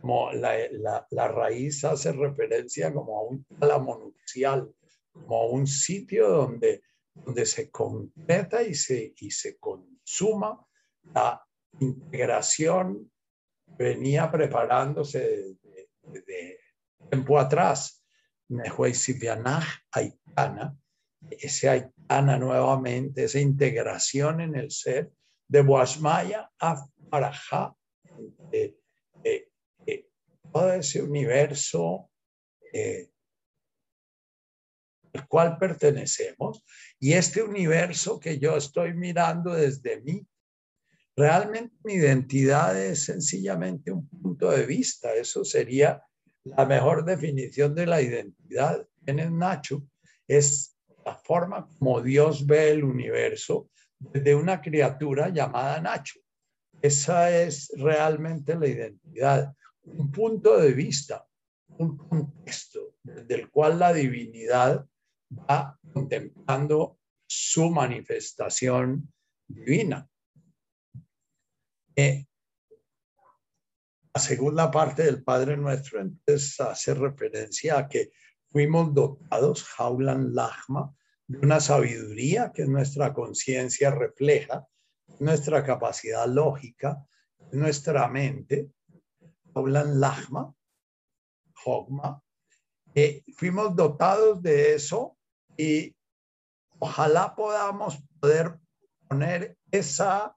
[0.00, 4.72] como la, raíz hace referencia como a un tálamo nupcial,
[5.12, 6.82] como a un sitio donde,
[7.12, 10.64] donde se concreta y se, y se consuma
[11.12, 11.44] la
[11.80, 13.10] integración
[13.66, 15.56] venía preparándose
[16.04, 16.58] de,
[17.14, 18.04] tiempo atrás.
[19.92, 20.76] Aitana,
[21.30, 25.12] ese Aitana nuevamente, esa integración en el ser
[25.48, 27.74] de Boasmaya a Farajá,
[30.52, 32.10] todo ese universo
[32.72, 33.10] eh,
[35.12, 36.64] al cual pertenecemos
[36.98, 40.26] y este universo que yo estoy mirando desde mí.
[41.16, 45.14] Realmente mi identidad es sencillamente un punto de vista.
[45.14, 46.02] Eso sería
[46.44, 48.86] la mejor definición de la identidad.
[49.06, 49.82] En el Nacho
[50.26, 56.20] es la forma como Dios ve el universo desde una criatura llamada Nacho.
[56.80, 59.54] Esa es realmente la identidad
[59.86, 61.26] un punto de vista,
[61.78, 64.86] un contexto del cual la divinidad
[65.30, 69.12] va contemplando su manifestación
[69.46, 70.08] divina.
[71.96, 72.26] Eh,
[74.14, 78.12] la segunda parte del Padre Nuestro entonces hace referencia a que
[78.52, 80.94] fuimos dotados, Jaulan Lachma,
[81.26, 84.64] de una sabiduría que nuestra conciencia refleja,
[85.18, 87.04] nuestra capacidad lógica,
[87.50, 88.70] nuestra mente,
[89.52, 90.54] hablan Lachma,
[91.64, 92.22] Hogma.
[93.36, 95.16] fuimos dotados de eso
[95.56, 95.96] y
[96.78, 98.60] ojalá podamos poder
[99.08, 100.36] poner esa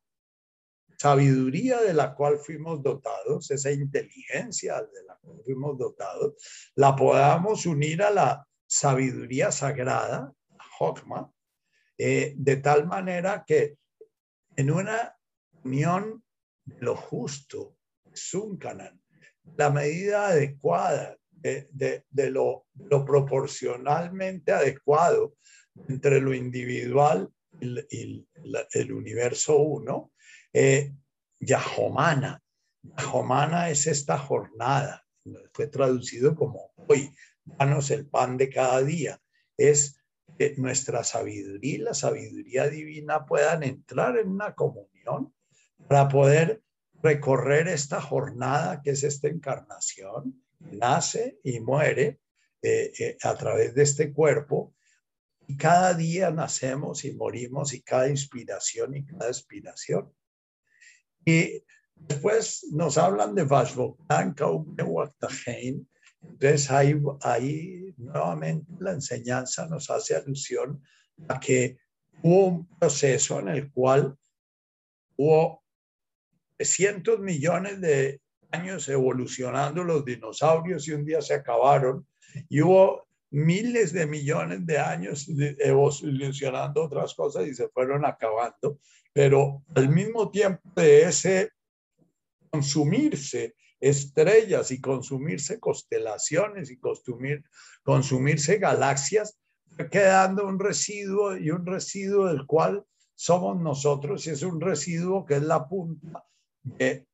[0.98, 6.34] sabiduría de la cual fuimos dotados, esa inteligencia de la cual fuimos dotados,
[6.76, 10.34] la podamos unir a la sabiduría sagrada,
[10.80, 11.32] Hogma,
[11.98, 13.78] eh, de tal manera que
[14.56, 15.16] en una
[15.64, 16.24] unión
[16.66, 17.76] de lo justo,
[18.14, 19.00] Sunkanan,
[19.56, 22.66] la medida adecuada, de, lo,
[23.06, 25.36] proporcionalmente adecuado
[25.88, 27.30] entre lo individual
[27.62, 28.28] y,
[28.74, 30.12] el universo uno,
[30.54, 30.94] eh,
[31.40, 32.42] Yahomana.
[32.82, 35.06] Yahomana es esta jornada,
[35.54, 39.20] fue traducido como hoy, danos el pan de cada día.
[39.58, 40.00] Es
[40.38, 45.34] que nuestra sabiduría y la sabiduría divina puedan entrar en una comunión
[45.88, 46.62] para poder
[47.02, 52.20] recorrer esta jornada que es esta encarnación, nace y muere
[52.62, 54.74] eh, eh, a través de este cuerpo,
[55.48, 60.14] y cada día nacemos y morimos y cada inspiración y cada expiración.
[61.28, 61.62] Y
[61.94, 64.34] después nos hablan de Vashvokan,
[66.22, 70.82] entonces ahí, ahí nuevamente la enseñanza nos hace alusión
[71.28, 71.80] a que
[72.24, 74.18] hubo un proceso en el cual
[75.18, 75.66] hubo
[76.58, 82.08] cientos millones de años evolucionando los dinosaurios y un día se acabaron
[82.48, 83.07] y hubo
[83.38, 85.28] miles de millones de años
[85.60, 88.80] evolucionando otras cosas y se fueron acabando,
[89.14, 91.52] pero al mismo tiempo de ese
[92.50, 97.44] consumirse estrellas y consumirse constelaciones y consumir,
[97.84, 99.38] consumirse galaxias,
[99.92, 105.36] quedando un residuo y un residuo del cual somos nosotros y es un residuo que
[105.36, 106.26] es la punta
[106.64, 107.06] de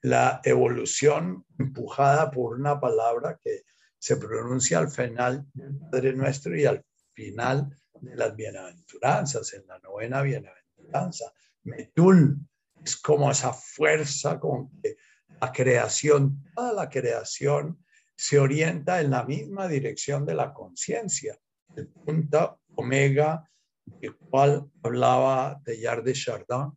[0.00, 3.64] la evolución empujada por una palabra que
[4.02, 6.84] se pronuncia al final del Padre Nuestro y al
[7.14, 11.32] final de las bienaventuranzas, en la novena bienaventuranza.
[11.62, 12.36] Metul
[12.84, 14.96] es como esa fuerza con que
[15.40, 17.84] la creación, toda la creación
[18.16, 21.38] se orienta en la misma dirección de la conciencia,
[21.76, 23.48] el punto omega
[23.86, 26.72] del cual hablaba Teilhard de Chardin,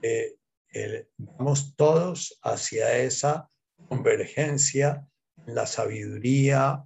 [0.00, 3.46] eh, vamos todos hacia esa
[3.86, 5.06] convergencia
[5.46, 6.84] la sabiduría,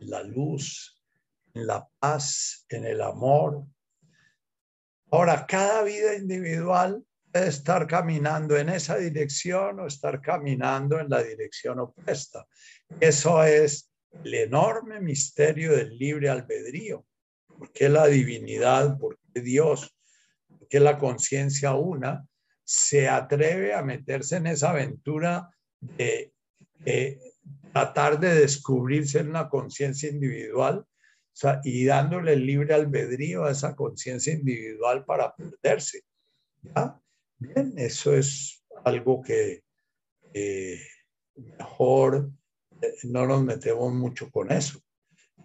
[0.00, 1.02] en la luz,
[1.54, 3.64] en la paz, en el amor.
[5.10, 11.22] Ahora, cada vida individual puede estar caminando en esa dirección o estar caminando en la
[11.22, 12.46] dirección opuesta.
[13.00, 13.90] Eso es
[14.24, 17.06] el enorme misterio del libre albedrío.
[17.46, 18.98] ¿Por qué la divinidad?
[18.98, 19.96] ¿Por qué Dios?
[20.48, 22.26] ¿Por qué la conciencia una?
[22.66, 25.48] se atreve a meterse en esa aventura
[25.80, 26.32] de,
[27.76, 30.82] tratar de descubrirse en una conciencia individual
[31.62, 36.02] y dándole libre albedrío a esa conciencia individual para perderse.
[37.36, 39.62] Bien, eso es algo que
[41.34, 42.30] mejor
[42.80, 44.80] eh, no nos metemos mucho con eso.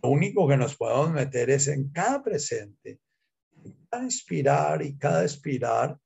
[0.01, 3.01] Lo único que nos podemos meter es en cada presente,
[3.89, 5.99] cada inspirar y cada expirar,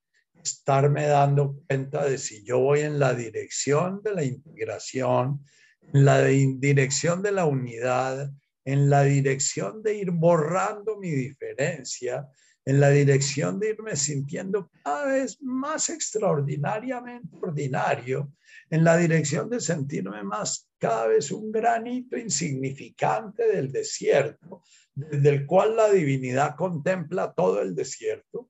[0.43, 5.45] estarme dando cuenta de si yo voy en la dirección de la integración,
[5.93, 8.31] en la dirección de la unidad,
[8.65, 12.27] en la dirección de ir borrando mi diferencia,
[12.65, 18.33] en la dirección de irme sintiendo cada vez más extraordinariamente ordinario,
[18.69, 24.63] en la dirección de sentirme más cada vez un granito insignificante del desierto,
[24.95, 28.49] desde el cual la divinidad contempla todo el desierto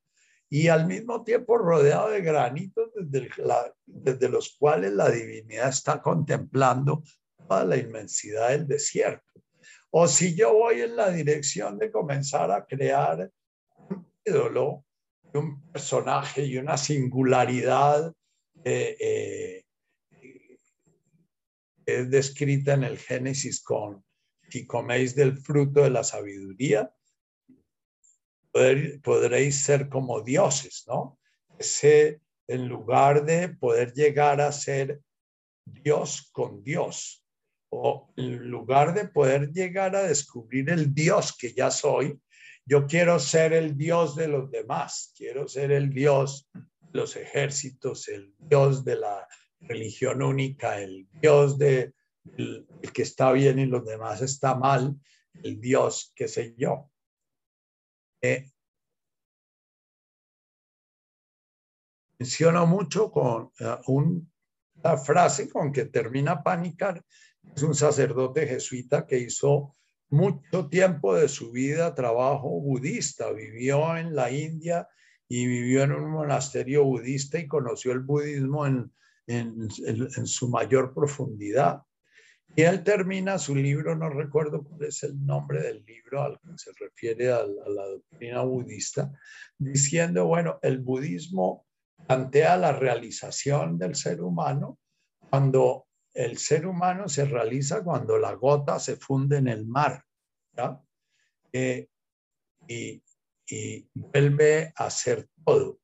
[0.49, 3.29] y al mismo tiempo rodeado de granitos desde,
[3.85, 7.03] desde los cuales la divinidad está contemplando
[7.47, 9.41] toda la inmensidad del desierto.
[9.91, 13.31] O si yo voy en la dirección de comenzar a crear
[13.89, 14.83] un ídolo,
[15.33, 18.13] un personaje y una singularidad
[18.63, 19.65] eh, eh,
[21.85, 24.03] es descrita en el Génesis con,
[24.49, 26.91] si coméis del fruto de la sabiduría,
[29.03, 31.19] podréis ser como dioses, ¿no?
[31.59, 35.01] Ese, en lugar de poder llegar a ser
[35.65, 37.24] Dios con Dios,
[37.77, 42.19] o en lugar de poder llegar a descubrir el Dios que ya soy,
[42.65, 46.61] yo quiero ser el Dios de los demás, quiero ser el Dios de
[46.93, 49.27] los ejércitos, el Dios de la
[49.59, 51.93] religión única, el Dios de
[52.37, 54.95] el, que está bien y los demás está mal,
[55.43, 56.89] el Dios, qué sé yo.
[58.21, 58.49] Eh,
[62.17, 67.03] menciono mucho con uh, una frase con que termina Panicar,
[67.55, 69.73] es un sacerdote jesuita que hizo
[70.09, 74.87] mucho tiempo de su vida trabajo budista, vivió en la India
[75.27, 78.91] y vivió en un monasterio budista y conoció el budismo en,
[79.27, 79.69] en,
[80.27, 81.81] su mayor profundidad.
[82.55, 86.57] Y él termina su libro, no recuerdo cuál es el nombre del libro al que
[86.57, 89.11] se refiere a, a la doctrina budista,
[89.57, 91.65] diciendo, bueno, el budismo
[92.07, 94.79] plantea la realización del ser humano
[95.29, 95.84] cuando
[96.15, 100.01] el ser humano se realiza cuando la gota se funde en el mar
[101.51, 101.89] eh,
[102.67, 103.03] y,
[103.49, 105.79] y, vuelve a ser todo.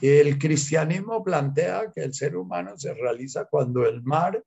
[0.00, 4.42] El cristianismo plantea que el ser humano se realiza cuando el mar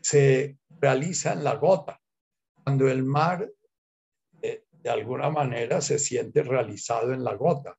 [0.00, 2.00] se realiza en la gota,
[2.62, 3.48] cuando el mar
[4.42, 7.78] eh, de alguna manera se siente realizado en la gota.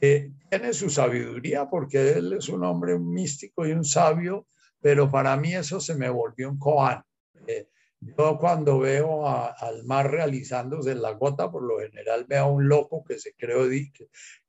[0.00, 4.46] Eh, tiene su sabiduría porque él es un hombre místico y un sabio,
[4.82, 7.02] pero para mí eso se me volvió un koan.
[7.46, 7.68] Eh,
[8.00, 12.68] yo cuando veo al mar realizándose en la gota, por lo general veo a un
[12.68, 13.34] loco que se,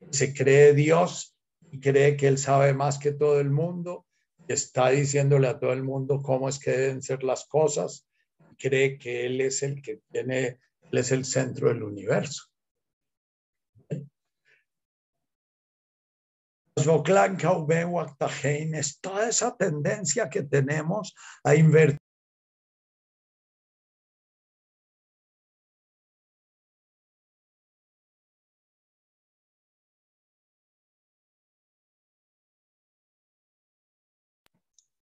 [0.09, 1.37] se cree Dios
[1.71, 4.07] y cree que él sabe más que todo el mundo,
[4.47, 8.07] está diciéndole a todo el mundo cómo es que deben ser las cosas,
[8.57, 10.59] cree que él es el que tiene,
[10.91, 12.45] él es el centro del universo.
[18.75, 21.13] Es toda esa tendencia que tenemos
[21.43, 21.99] a invertir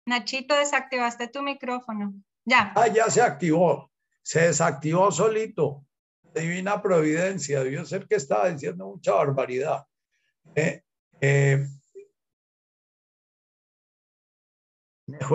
[0.08, 2.14] Nachito, desactivaste tu micrófono.
[2.46, 2.72] Ya.
[2.78, 3.92] Ah, ya se activó.
[4.24, 5.86] Se desactivó solito.
[6.34, 7.62] Divina providencia.
[7.62, 9.84] Debió ser que estaba diciendo mucha barbaridad.
[10.56, 10.82] Eh,
[11.22, 11.68] eh,
[15.08, 15.26] eh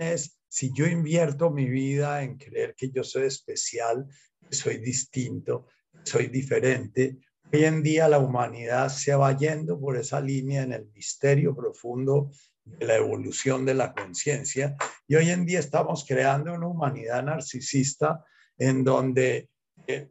[0.00, 4.06] es si yo invierto mi vida en creer que yo soy especial,
[4.50, 5.68] soy distinto,
[6.04, 7.18] soy diferente,
[7.54, 12.30] Hoy en día la humanidad se va yendo por esa línea en el misterio profundo
[12.64, 14.74] de la evolución de la conciencia
[15.06, 18.24] y hoy en día estamos creando una humanidad narcisista
[18.56, 19.50] en donde
[19.86, 20.08] eh,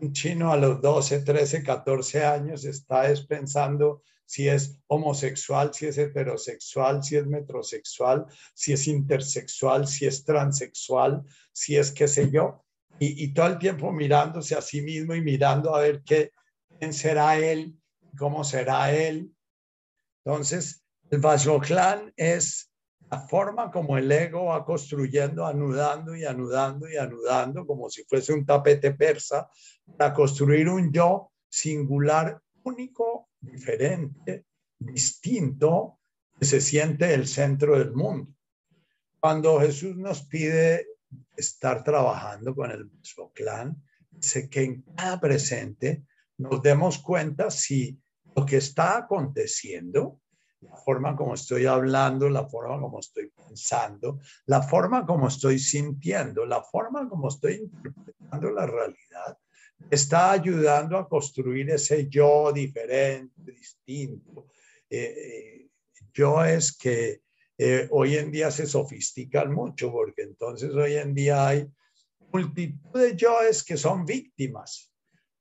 [0.00, 5.98] un chino a los 12, 13, 14 años está pensando si es homosexual, si es
[5.98, 11.22] heterosexual, si es metrosexual, si es intersexual, si es transexual,
[11.52, 12.64] si es qué sé yo,
[12.98, 16.30] y, y todo el tiempo mirándose a sí mismo y mirando a ver qué,
[16.78, 17.76] quién será él,
[18.16, 19.34] cómo será él.
[20.24, 22.69] Entonces, el Vajroclan es
[23.10, 28.32] la forma como el ego va construyendo, anudando y anudando y anudando, como si fuese
[28.32, 29.48] un tapete persa,
[29.96, 34.46] para construir un yo singular, único diferente,
[34.78, 35.98] distinto,
[36.38, 38.32] que se siente el centro del mundo.
[39.18, 40.86] Cuando Jesús nos pide
[41.36, 42.90] estar trabajando con el
[43.34, 43.82] clan,
[44.20, 46.04] sé que en cada presente
[46.38, 48.00] nos demos cuenta si
[48.36, 50.19] lo que está aconteciendo,
[50.60, 56.44] la forma como estoy hablando, la forma como estoy pensando, la forma como estoy sintiendo,
[56.44, 59.38] la forma como estoy interpretando la realidad,
[59.90, 64.48] está ayudando a construir ese yo diferente, distinto.
[64.88, 65.68] Eh, eh,
[66.12, 67.22] yo es que
[67.56, 71.70] eh, hoy en día se sofistican mucho porque entonces hoy en día hay
[72.32, 74.92] multitud de yoes que son víctimas,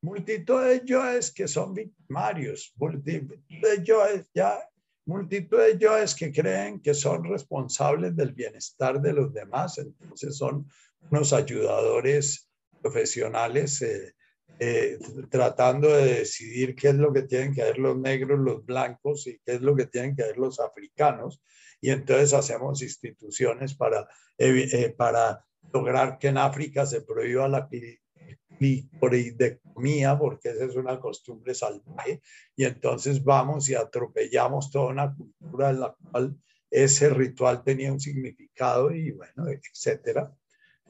[0.02, 4.69] multitud de yoes que son victimarios, multitud de yoes ya
[5.10, 10.68] multitud de yoes que creen que son responsables del bienestar de los demás, entonces son
[11.10, 12.48] unos ayudadores
[12.80, 14.14] profesionales eh,
[14.60, 15.00] eh,
[15.32, 19.40] tratando de decidir qué es lo que tienen que hacer los negros, los blancos y
[19.44, 21.42] qué es lo que tienen que hacer los africanos.
[21.82, 24.08] Y entonces hacemos instituciones para,
[24.38, 25.44] eh, para
[25.74, 27.68] lograr que en África se prohíba la
[28.60, 32.22] clitoridectomía, porque esa es una costumbre salvaje,
[32.56, 36.38] y entonces vamos y atropellamos toda una cultura en la cual
[36.70, 40.32] ese ritual tenía un significado y bueno, etcétera.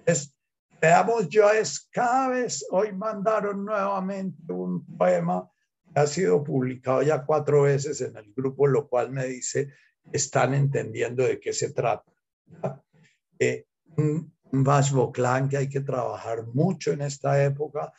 [0.06, 0.36] Es,
[0.82, 5.50] veamos, yo es cada vez, hoy mandaron nuevamente un poema
[5.94, 9.70] que ha sido publicado ya cuatro veces en el grupo, lo cual me dice,
[10.12, 12.12] están entendiendo de qué se trata.
[13.38, 13.66] Eh,
[15.14, 17.94] Clan que hay que trabajar mucho en esta época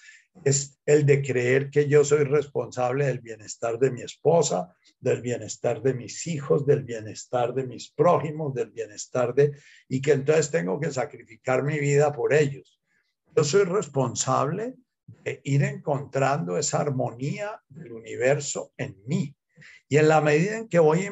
[0.45, 5.83] es el de creer que yo soy responsable del bienestar de mi esposa, del bienestar
[5.83, 9.53] de mis hijos, del bienestar de mis prójimos, del bienestar de...
[9.89, 12.81] y que entonces tengo que sacrificar mi vida por ellos.
[13.37, 14.75] Yo soy responsable
[15.25, 19.35] de ir encontrando esa armonía del universo en mí.
[19.89, 21.11] Y en la medida en que voy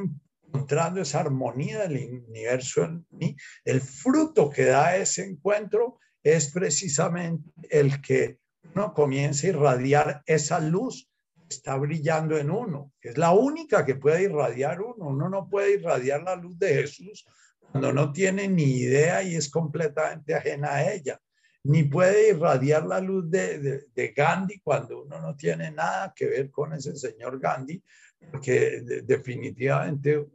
[0.49, 7.51] encontrando esa armonía del universo en mí, el fruto que da ese encuentro es precisamente
[7.71, 8.39] el que
[8.75, 13.95] uno comienza a irradiar esa luz que está brillando en uno, es la única que
[13.95, 15.09] puede irradiar uno.
[15.09, 17.27] Uno no puede irradiar la luz de Jesús
[17.71, 21.21] cuando no tiene ni idea y es completamente ajena a ella.
[21.65, 26.51] Ni puede irradiar la luz de, de Gandhi cuando uno no tiene nada que ver
[26.51, 27.83] con ese señor Gandhi,
[28.31, 30.27] porque definitivamente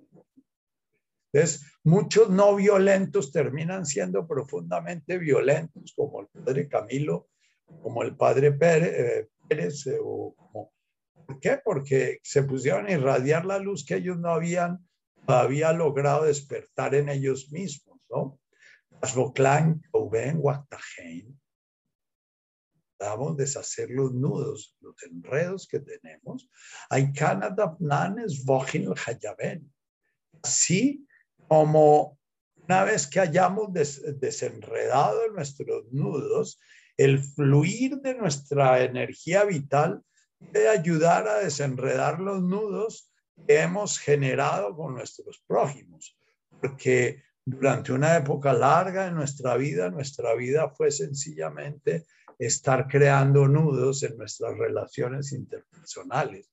[1.34, 7.28] entonces, muchos no violentos terminan siendo profundamente violentos, como el padre Camilo,
[7.82, 9.98] como el padre Pérez, eh, eh,
[11.26, 11.60] ¿por qué?
[11.64, 14.88] Porque se pusieron a irradiar la luz que ellos no habían
[15.26, 18.40] todavía logrado despertar en ellos mismos, ¿no?
[19.02, 21.40] Asboclán, Couben, Guactajein,
[23.00, 26.48] a deshacer los nudos, los enredos que tenemos.
[26.90, 29.74] Hay Canadá, Nanes, Bojin, Hayaben.
[30.42, 31.06] Así
[31.54, 32.18] como
[32.68, 36.60] una vez que hayamos desenredado nuestros nudos,
[36.98, 40.02] el fluir de nuestra energía vital
[40.40, 43.12] puede ayudar a desenredar los nudos
[43.46, 46.18] que hemos generado con nuestros prójimos,
[46.60, 52.08] porque durante una época larga de nuestra vida, nuestra vida fue sencillamente
[52.40, 56.50] estar creando nudos en nuestras relaciones interpersonales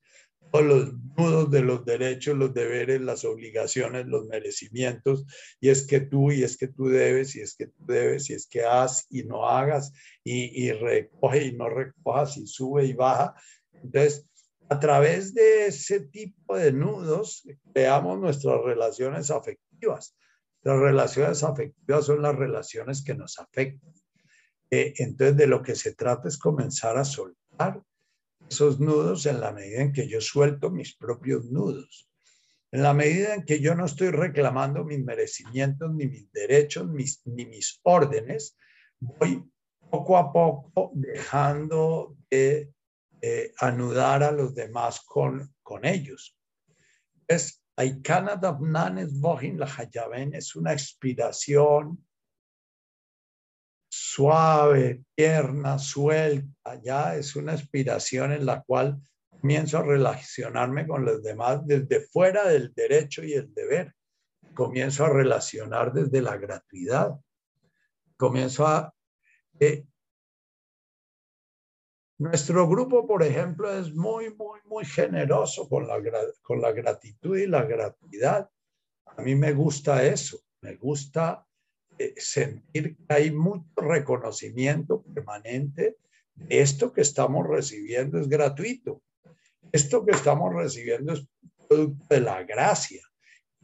[0.59, 5.25] los nudos de los derechos, los deberes, las obligaciones, los merecimientos,
[5.61, 8.33] y es que tú, y es que tú debes, y es que tú debes, y
[8.33, 9.93] es que haz y no hagas,
[10.23, 13.33] y, y recoge y no recojas, y sube y baja.
[13.71, 14.27] Entonces,
[14.69, 20.15] a través de ese tipo de nudos, creamos nuestras relaciones afectivas.
[20.63, 23.93] Las relaciones afectivas son las relaciones que nos afectan.
[24.69, 27.81] Eh, entonces, de lo que se trata es comenzar a soltar
[28.51, 32.09] esos nudos en la medida en que yo suelto mis propios nudos.
[32.71, 36.85] En la medida en que yo no estoy reclamando mis merecimientos, ni mis derechos,
[37.25, 38.57] ni mis órdenes,
[38.99, 39.41] voy
[39.89, 42.73] poco a poco dejando de
[43.21, 46.37] eh, anudar a los demás con, con ellos.
[47.27, 47.63] Es,
[48.03, 52.05] Canada Nanes la Hayaben es una expiración
[53.91, 61.21] suave, tierna, suelta, ya es una aspiración en la cual comienzo a relacionarme con los
[61.21, 63.93] demás desde fuera del derecho y el deber.
[64.55, 67.19] Comienzo a relacionar desde la gratuidad.
[68.15, 68.93] Comienzo a...
[69.59, 69.83] Eh,
[72.17, 75.99] nuestro grupo, por ejemplo, es muy, muy, muy generoso con la,
[76.41, 78.49] con la gratitud y la gratuidad.
[79.05, 80.39] A mí me gusta eso.
[80.61, 81.45] Me gusta
[82.17, 85.97] sentir que hay mucho reconocimiento permanente
[86.35, 89.01] de esto que estamos recibiendo es gratuito.
[89.71, 91.27] Esto que estamos recibiendo es
[91.67, 93.03] producto de la gracia.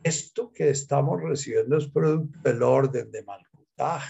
[0.04, 4.04] Esto que estamos recibiendo es producto del orden de Malkutaj.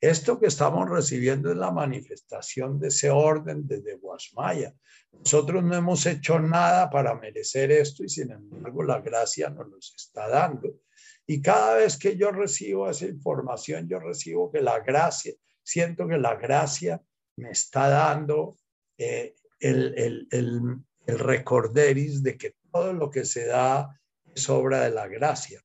[0.00, 4.74] Esto que estamos recibiendo es la manifestación de ese orden desde Guasmaya.
[5.12, 9.78] Nosotros no hemos hecho nada para merecer esto y sin embargo la gracia nos lo
[9.78, 10.80] está dando.
[11.30, 16.16] Y cada vez que yo recibo esa información, yo recibo que la gracia, siento que
[16.16, 17.02] la gracia
[17.36, 18.56] me está dando
[18.96, 24.00] eh, el, el, el, recorderis de que todo lo que se da
[24.34, 25.62] es obra de la gracia.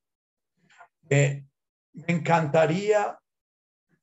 [1.09, 1.47] me
[2.07, 3.17] encantaría,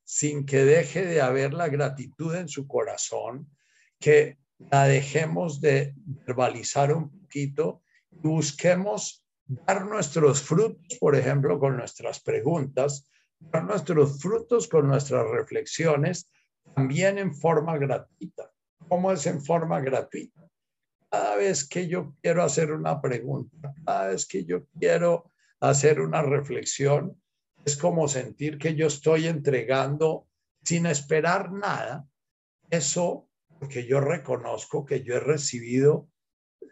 [0.03, 3.55] sin que deje de haber la gratitud en su corazón,
[3.99, 9.20] que la dejemos de verbalizar un poquito y busquemos
[9.51, 16.31] dar nuestros frutos, por ejemplo, con nuestras preguntas, dar nuestros frutos con nuestras reflexiones,
[16.73, 18.51] también en forma gratuita.
[18.87, 20.47] ¿Cómo es en forma gratuita?
[21.09, 26.21] Cada vez que yo quiero hacer una pregunta, cada vez que yo quiero hacer una
[26.21, 27.21] reflexión,
[27.65, 30.27] es como sentir que yo estoy entregando
[30.63, 32.05] sin esperar nada,
[32.69, 33.27] eso
[33.59, 36.07] porque yo reconozco que yo he recibido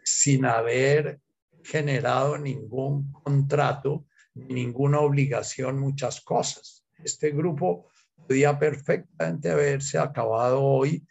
[0.02, 1.20] sin haber
[1.64, 6.84] generado ningún contrato, ninguna obligación, muchas cosas.
[7.02, 7.88] Este grupo
[8.26, 11.06] podía perfectamente haberse acabado hoy,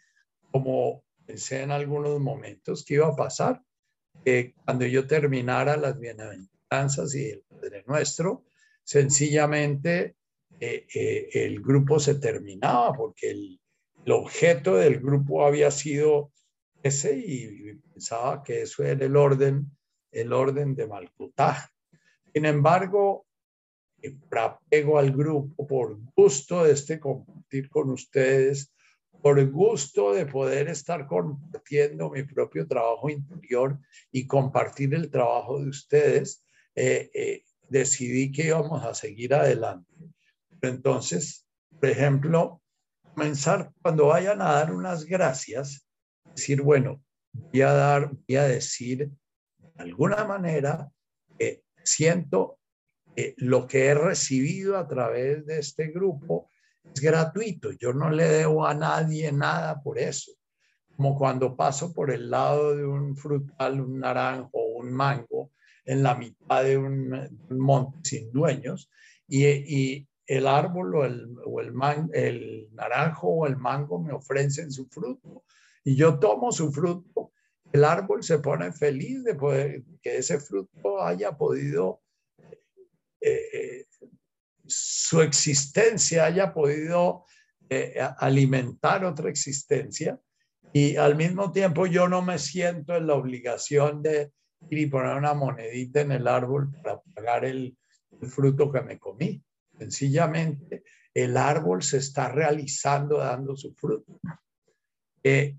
[0.50, 3.62] como pensé en algunos momentos que iba a pasar,
[4.24, 8.44] que cuando yo terminara las bienaventuranzas y el Padre Nuestro,
[8.82, 10.16] sencillamente
[10.58, 13.60] eh, eh, el grupo se terminaba porque el
[14.10, 16.32] objeto del grupo había sido
[16.82, 19.70] ese y pensaba que eso era el orden,
[20.12, 21.68] el orden de Malkutaj.
[22.32, 23.26] Sin embargo,
[24.28, 28.72] por apego al grupo, por gusto de este compartir con ustedes,
[29.22, 33.78] por gusto de poder estar compartiendo mi propio trabajo interior
[34.10, 36.44] y compartir el trabajo de ustedes,
[36.74, 39.92] eh, eh, decidí que íbamos a seguir adelante.
[40.62, 41.46] entonces,
[41.78, 42.62] por ejemplo,
[43.14, 45.86] comenzar cuando vayan a dar unas gracias,
[46.34, 47.02] decir, bueno,
[47.32, 49.10] voy a dar, voy a decir
[49.80, 50.90] alguna manera
[51.38, 52.58] que siento
[53.14, 56.50] que lo que he recibido a través de este grupo
[56.94, 57.72] es gratuito.
[57.72, 60.32] Yo no le debo a nadie nada por eso.
[60.96, 65.50] Como cuando paso por el lado de un frutal, un naranjo o un mango
[65.84, 68.90] en la mitad de un, monte sin dueños
[69.26, 71.74] y, el árbol o el,
[72.12, 75.42] el naranjo o el mango me ofrecen su fruto
[75.82, 77.32] y yo tomo su fruto,
[77.72, 82.02] el árbol se pone feliz de poder, que ese fruto haya podido,
[83.20, 83.86] eh, eh,
[84.66, 87.24] su existencia haya podido
[87.68, 90.18] eh, alimentar otra existencia
[90.72, 94.32] y al mismo tiempo yo no me siento en la obligación de
[94.68, 97.76] ir y poner una monedita en el árbol para pagar el
[98.28, 99.42] fruto que me comí.
[99.78, 104.20] Sencillamente, el árbol se está realizando dando su fruto.
[105.22, 105.58] El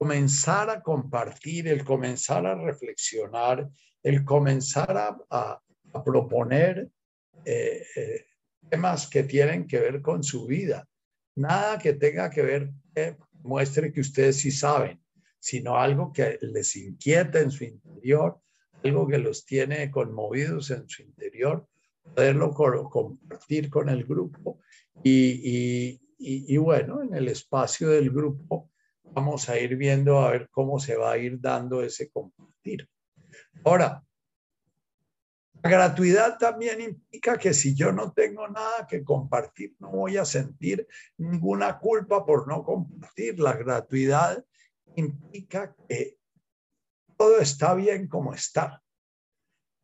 [0.00, 3.68] comenzar a compartir, el comenzar a reflexionar,
[4.02, 4.96] el comenzar
[5.28, 5.60] a,
[6.02, 6.88] proponer
[7.44, 7.84] eh,
[8.70, 10.88] temas que tienen que ver con su vida.
[11.36, 12.70] Nada que tenga que ver,
[13.42, 15.02] muestre que ustedes sí saben,
[15.38, 18.40] sino algo que les inquieta en su interior,
[18.82, 21.66] algo que los tiene conmovidos en su interior,
[22.14, 24.60] poderlo compartir con el grupo
[25.04, 28.70] y, bueno, en el espacio del grupo
[29.12, 32.88] vamos a ir viendo a ver cómo se va a ir dando ese compartir.
[33.64, 34.02] Ahora,
[35.62, 40.24] la gratuidad también implica que si yo no tengo nada que compartir, no voy a
[40.24, 40.86] sentir
[41.18, 43.38] ninguna culpa por no compartir.
[43.38, 44.42] La gratuidad
[44.96, 46.16] implica que
[47.16, 48.82] todo está bien como está.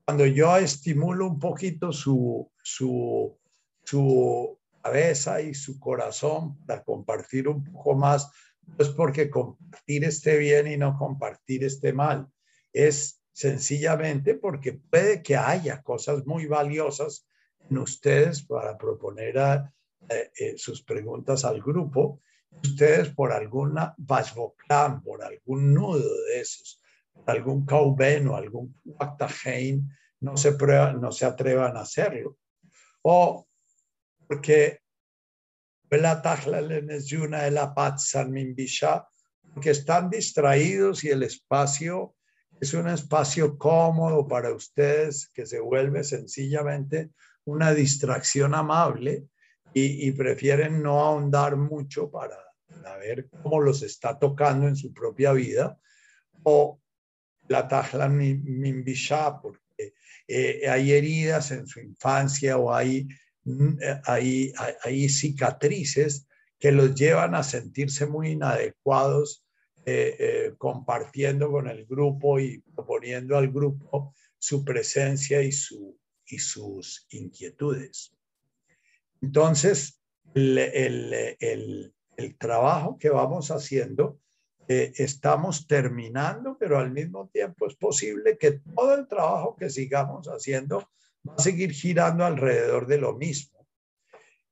[0.07, 3.39] Cuando yo estimulo un poquito su, su,
[3.85, 8.31] su cabeza y su corazón para compartir un poco más,
[8.79, 12.29] es porque compartir esté bien y no compartir esté mal,
[12.73, 17.27] es sencillamente porque puede que haya cosas muy valiosas
[17.69, 19.37] en ustedes para proponer
[20.09, 22.21] eh, eh, sus preguntas al grupo.
[22.63, 26.81] Ustedes por alguna vasboclán, por algún nudo de esos,
[27.27, 29.91] algún Kauben o algún Waktahein
[30.21, 30.57] no se,
[30.99, 32.39] no se atrevan a hacerlo.
[33.03, 33.47] O
[34.27, 34.81] porque
[39.53, 42.15] porque están distraídos y el espacio
[42.61, 47.11] es un espacio cómodo para ustedes que se vuelve sencillamente
[47.45, 49.27] una distracción amable
[49.73, 52.37] y, prefieren no ahondar mucho para,
[52.99, 55.79] ver cómo los está tocando en su propia vida.
[56.45, 56.81] O
[57.49, 59.95] la tajla mimbisha, porque
[60.29, 63.07] eh, hay heridas en su infancia o hay,
[64.05, 66.27] hay, hay, cicatrices
[66.59, 69.45] que los llevan a sentirse muy inadecuados
[69.85, 77.07] eh, compartiendo con el grupo y proponiendo al grupo su presencia y, su, y sus
[77.11, 78.13] inquietudes.
[79.23, 80.01] Entonces,
[80.35, 84.21] el, el, el trabajo que vamos haciendo
[84.69, 90.89] estamos terminando, pero al mismo tiempo es posible que todo el trabajo que sigamos haciendo
[91.29, 93.67] va a seguir girando alrededor de lo mismo.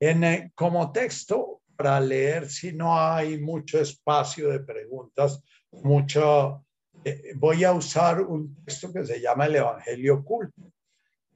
[0.00, 6.64] En, eh, como texto, para leer, si no hay mucho espacio de preguntas, mucho,
[7.04, 10.72] eh, voy a usar un texto que se llama El Evangelio Oculto.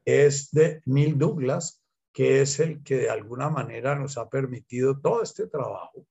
[0.05, 5.23] Es de Neil Douglas, que es el que de alguna manera nos ha permitido todo
[5.23, 6.07] este trabajo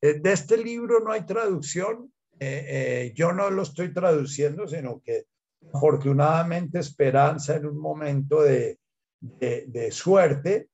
[0.00, 2.12] de este libro no hay traducción.
[2.38, 5.24] Eh, eh, yo no lo estoy traduciendo, sino que
[5.72, 8.78] afortunadamente Esperanza en un momento de,
[9.20, 10.68] de, suerte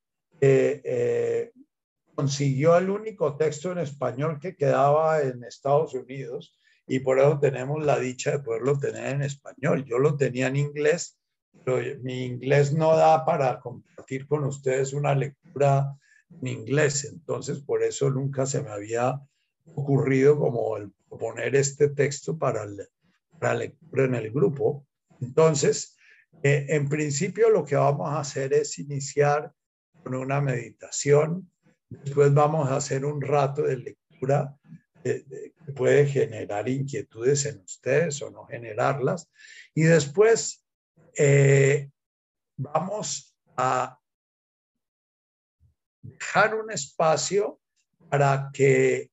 [2.14, 7.84] consiguió el único texto en español que quedaba en Estados Unidos y por eso tenemos
[7.84, 9.84] la dicha de poderlo tener en español.
[9.84, 11.18] Yo lo tenía en inglés,
[11.64, 15.96] pero mi inglés no da para compartir con ustedes una lectura
[16.40, 19.20] en inglés, entonces por eso nunca se me había
[19.74, 22.66] ocurrido como el poner este texto para,
[23.40, 24.86] la lectura en el grupo.
[25.20, 25.96] Entonces,
[26.42, 29.52] eh, en principio lo que vamos a hacer es iniciar
[30.02, 31.50] con una meditación,
[31.88, 34.56] después vamos a hacer un rato de lectura
[35.02, 35.24] que
[35.74, 39.28] puede generar inquietudes en ustedes o no generarlas,
[39.74, 40.64] y después
[41.16, 41.90] eh,
[42.56, 43.98] vamos a
[46.02, 47.60] dejar un espacio
[48.08, 49.10] para que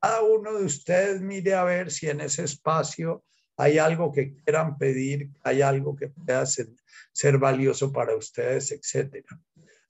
[0.00, 3.24] cada uno de ustedes mire a ver si en ese espacio
[3.56, 9.24] hay algo que quieran pedir, hay algo que pueda ser, valioso para ustedes, etc.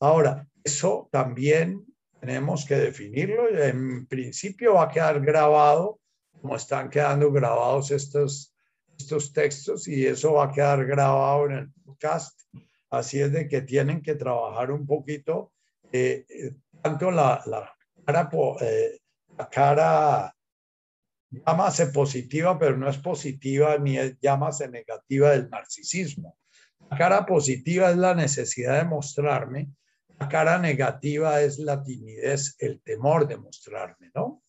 [0.01, 1.87] Ahora, eso también
[2.21, 3.49] tenemos que definirlo.
[3.49, 5.99] En principio va a quedar grabado,
[6.41, 8.55] como están quedando grabados estos,
[8.99, 12.39] estos textos, y eso va a quedar grabado en el podcast.
[12.91, 15.53] Así es de que tienen que trabajar un poquito
[15.93, 17.75] eh, tanto la, la
[18.05, 18.31] cara,
[18.61, 19.01] eh,
[19.37, 20.35] la cara,
[21.31, 26.39] llámase positiva, pero no es positiva ni es llámase negativa del narcisismo.
[26.91, 29.71] La cara positiva es la necesidad de mostrarme,
[30.19, 34.43] la cara negativa es la timidez, el temor de mostrarme, ¿no?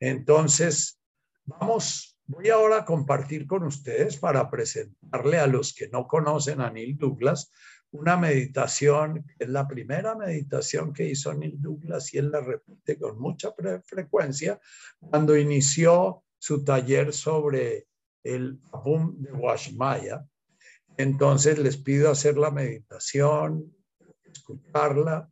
[0.00, 1.00] Entonces,
[1.44, 6.70] vamos, voy ahora a compartir con ustedes para presentarle a los que no conocen a
[6.70, 7.50] Neil Douglas
[7.94, 13.20] una meditación, es la primera meditación que hizo Neil Douglas y él la repite con
[13.20, 14.60] mucha frecuencia
[14.98, 17.86] cuando inició su taller sobre
[18.24, 20.26] el Abum de Washmaya.
[20.96, 23.72] Entonces les pido hacer la meditación,
[24.24, 25.30] escucharla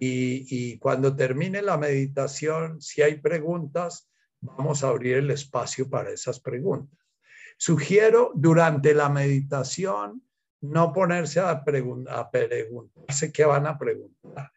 [0.00, 6.10] y, y cuando termine la meditación, si hay preguntas, vamos a abrir el espacio para
[6.10, 6.98] esas preguntas.
[7.56, 10.24] Sugiero durante la meditación
[10.62, 14.52] no ponerse a, preguntarse qué van a preguntar.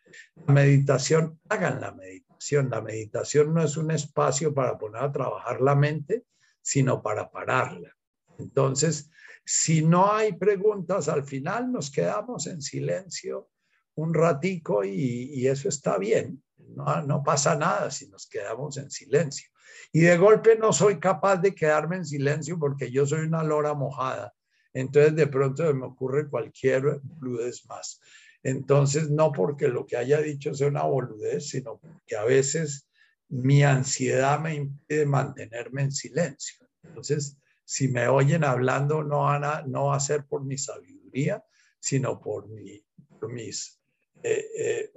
[0.46, 2.70] La meditación, hagan la meditación.
[2.70, 6.26] La meditación no es un espacio para poner a trabajar la mente,
[6.62, 7.96] sino para pararla.
[8.38, 9.10] Entonces,
[9.46, 13.50] si no hay preguntas, al final nos quedamos en silencio
[13.96, 16.44] un ratico y, eso está bien.
[16.58, 19.50] No pasa nada si nos quedamos en silencio.
[19.92, 23.74] Y de golpe no soy capaz de quedarme en silencio porque yo soy una lora
[23.74, 24.34] mojada
[24.74, 28.00] entonces de pronto me ocurre cualquier boludez más.
[28.44, 32.90] Entonces, no porque lo que haya dicho sea una boludez, sino porque a veces
[33.30, 36.68] mi ansiedad me impide mantenerme en silencio.
[36.84, 41.44] Entonces, si me oyen hablando, no, van a, no va a ser por mi sabiduría,
[41.80, 42.86] sino por, mi,
[43.30, 43.80] mis
[44.22, 44.92] eh, eh,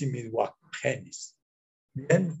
[0.00, 1.38] y mis guajenes.
[1.92, 2.32] Bien.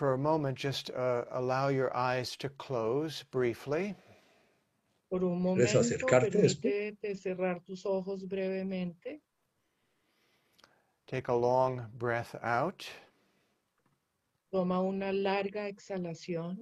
[0.00, 3.94] For a moment, just uh, allow your eyes to close briefly.
[5.10, 9.20] Por un momento, permítete cerrar tus ojos brevemente.
[11.06, 12.88] Take a long breath out.
[14.50, 16.56] Toma una larga exhalación.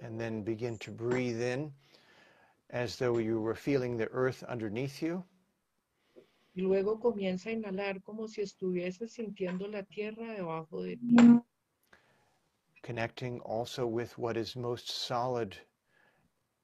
[0.00, 1.72] And then begin to breathe in
[2.70, 5.22] as though you were feeling the earth underneath you.
[6.58, 11.16] Y luego comienza a inhalar como si estuviese sintiendo la tierra debajo de ti.
[12.82, 15.56] Connecting also with what is most solid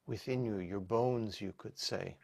[0.08, 2.16] within you, your bones, you could say.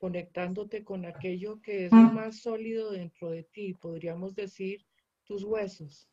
[0.00, 4.84] Conectándote con aquello que es lo más sólido dentro de ti, podríamos decir
[5.28, 6.08] tus huesos.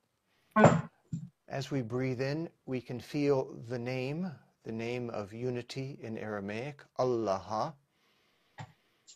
[1.48, 4.32] As we breathe in, we can feel the name,
[4.64, 7.74] the name of unity in Aramaic, Allah.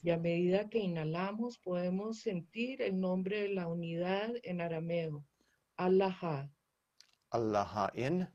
[0.03, 5.25] Y a medida que inhalamos, podemos sentir el nombre de la unidad en arameo,
[5.77, 6.49] Allah.
[7.31, 8.27] Allah in.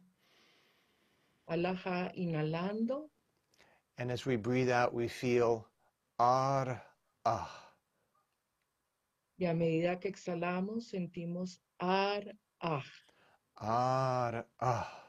[1.47, 3.11] Allah inhalando.
[3.99, 5.67] And as we breathe out, we feel
[6.19, 6.83] ar
[7.25, 7.73] ah.
[9.39, 12.25] Y a medida que exhalamos, sentimos ar
[12.61, 12.85] ah.
[13.57, 15.05] Ar ah.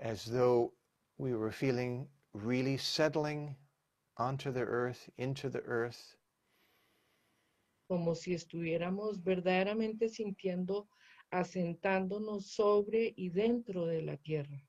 [0.00, 0.72] As though
[1.16, 3.56] we were feeling really settling
[4.18, 6.16] onto the earth, into the earth.
[7.88, 10.88] Como si estuviéramos verdaderamente sintiendo
[11.30, 14.62] asentándonos sobre y dentro de la tierra.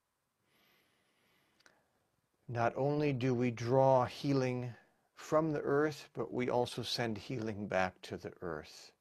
[2.48, 4.74] Not only do we draw healing
[5.16, 8.92] from the earth, but we also send healing back to the earth.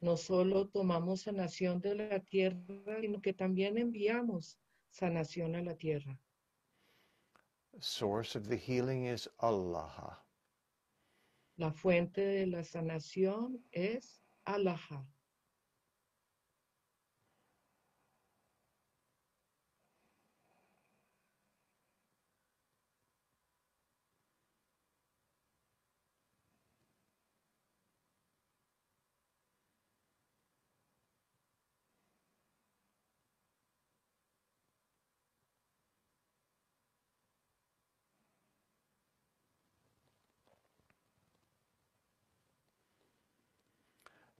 [0.00, 4.58] No solo tomamos sanación de la tierra, sino que también enviamos
[4.90, 6.18] sanación a la tierra.
[7.80, 10.18] Source of the healing is Allah.
[11.58, 14.78] La fuente de la sanación es Allah.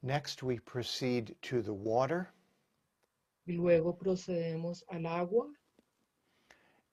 [0.06, 2.28] Next, we proceed to the water.
[3.44, 5.48] Y luego procedemos al agua.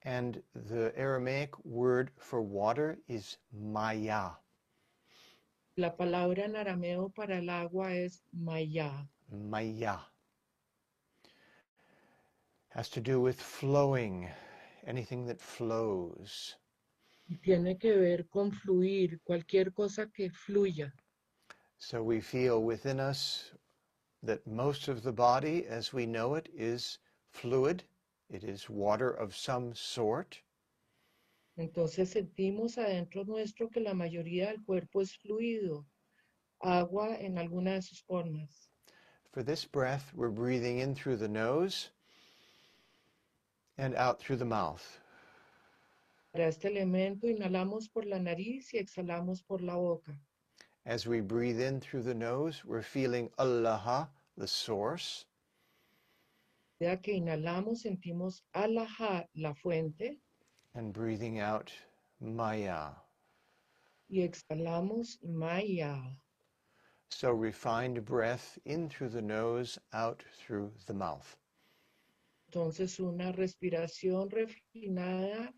[0.01, 4.31] And the Aramaic word for water is maya.
[5.77, 9.07] La palabra en arameo para el agua es maya.
[9.31, 9.99] Maya.
[12.69, 14.27] Has to do with flowing,
[14.87, 16.55] anything that flows.
[17.43, 20.91] Tiene que ver con fluir, cualquier cosa que fluya.
[21.85, 23.51] So we feel within us
[24.23, 26.97] that most of the body as we know it is
[27.29, 27.83] fluid.
[28.29, 30.41] It is water of some sort.
[31.57, 35.85] Entonces sentimos adentro nuestro que la mayoría del cuerpo es fluido,
[36.63, 38.69] agua en alguna de sus formas.
[39.33, 41.89] For this breath, we're breathing in through the nose
[43.77, 45.01] and out through the mouth.
[46.31, 50.17] Para este elemento inhalamos por la nariz y exhalamos por la boca.
[50.85, 55.25] As we breathe in through the nose, we're feeling Allah, the source.
[56.81, 60.19] Ya que inhalamos, sentimos Allah, la fuente.
[60.75, 61.71] And breathing out,
[62.19, 62.89] Maya.
[64.09, 66.01] Y exhalamos Maya.
[67.11, 71.37] So refined breath in through the nose, out through the mouth.
[72.49, 75.53] Entonces una respiración refinada,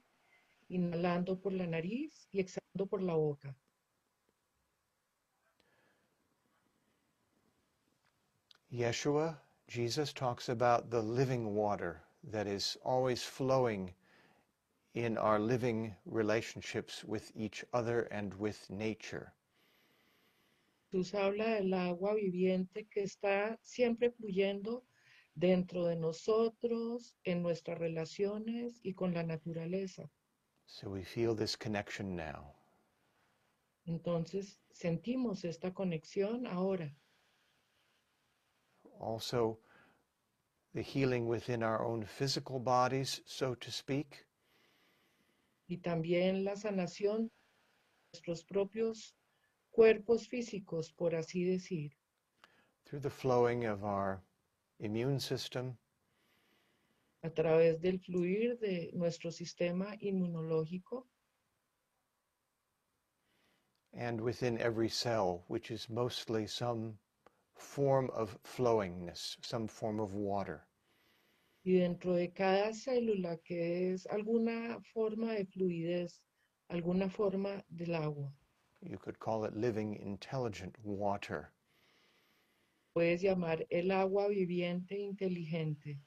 [0.69, 3.55] inhalando por la nariz y exhalando por la boca.
[8.75, 9.37] Yeshua,
[9.69, 13.93] Jesus talks about the living water that is always flowing
[14.93, 19.33] in our living relationships with each other and with nature.
[20.91, 24.83] Jesús habla del agua viviente que está siempre fluyendo
[25.35, 30.09] dentro de nosotros, en nuestras relaciones y con la naturaleza.
[30.65, 32.53] So we feel this connection now.
[33.87, 36.93] Entonces sentimos esta conexión ahora.
[39.05, 39.59] Also
[40.73, 44.25] the healing within our own physical bodies, so to speak.
[45.69, 47.31] Y también la sanación de
[48.13, 49.15] nuestros propios
[49.71, 51.91] cuerpos físicos, por así decir.
[52.85, 54.21] Through the flowing of our
[54.79, 55.77] immune system.
[57.23, 61.07] A través del fluir de nuestro sistema inmunológico.
[63.93, 66.99] And within every cell, which is mostly some
[67.55, 70.67] form of flowingness, some form of water.
[71.65, 76.19] Y dentro de cada célula que es alguna forma de fluidez,
[76.69, 78.31] alguna forma del agua.
[78.81, 81.51] You could call it living intelligent water.
[82.95, 85.99] Puedes llamar el agua viviente inteligente.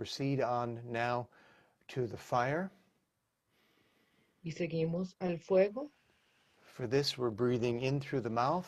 [0.00, 1.28] Proceed on now
[1.86, 2.70] to the fire.
[4.42, 5.90] y seguimos al fuego.
[6.62, 8.66] For this, we're breathing in through the mouth.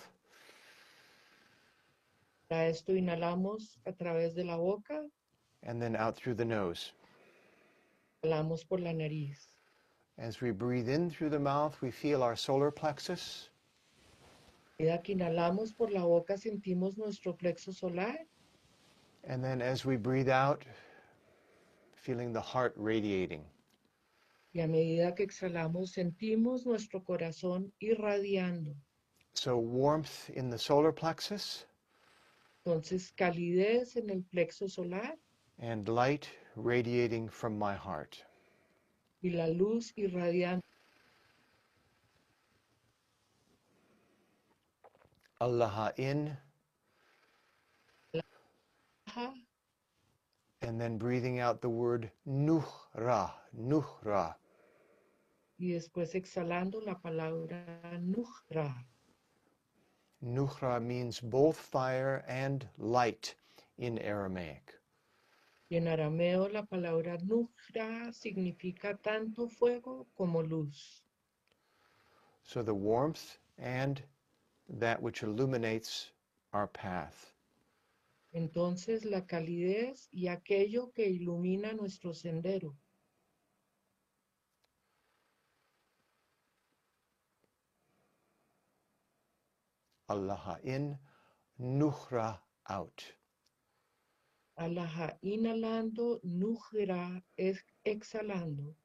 [2.51, 5.09] Para esto inhalamos a través de la boca,
[5.63, 6.93] and then out through the nose.
[8.23, 9.55] exhalamos por la nariz.
[10.19, 13.49] As we breathe in through the mouth, we feel our solar plexus.
[14.79, 18.19] A medida que inhalamos por la boca sentimos nuestro plexo solar
[19.25, 20.65] And then as we breathe out,
[22.03, 23.45] feeling the heart radiating.
[24.55, 28.75] y a medida que exhalamos sentimos nuestro corazón irradiando.
[29.35, 31.65] So warmth in the solar plexus
[32.67, 35.17] Entonces calidez en el plexo solar
[35.59, 38.23] and light radiating from my heart.
[39.23, 40.61] y la luz irradiando.
[45.41, 46.37] Allah in,
[50.63, 54.37] and then breathing out the word nuhra, nuhra.
[55.59, 58.87] y después exhalando la palabra Nuhra.
[60.23, 63.35] Nuhra means both fire and light
[63.79, 64.81] in Aramaic.
[65.71, 71.05] Y en arameo la palabra Nuhra significa tanto fuego como luz.
[72.45, 74.03] So the warmth and
[74.69, 76.13] that which illuminates
[76.53, 77.32] our path.
[78.33, 82.77] Entonces la calidez y aquello que ilumina nuestro sendero.
[90.09, 90.99] Allah in,
[91.57, 93.03] nuhra out.
[94.57, 97.25] Alaha inhalando, Nuhra
[97.85, 98.77] exhalando.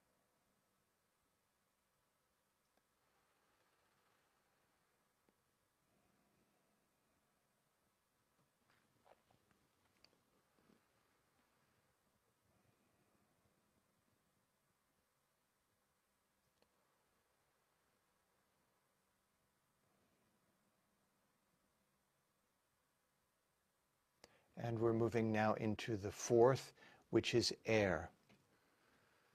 [24.68, 26.74] And we're moving now into the fourth,
[27.12, 28.12] which is air.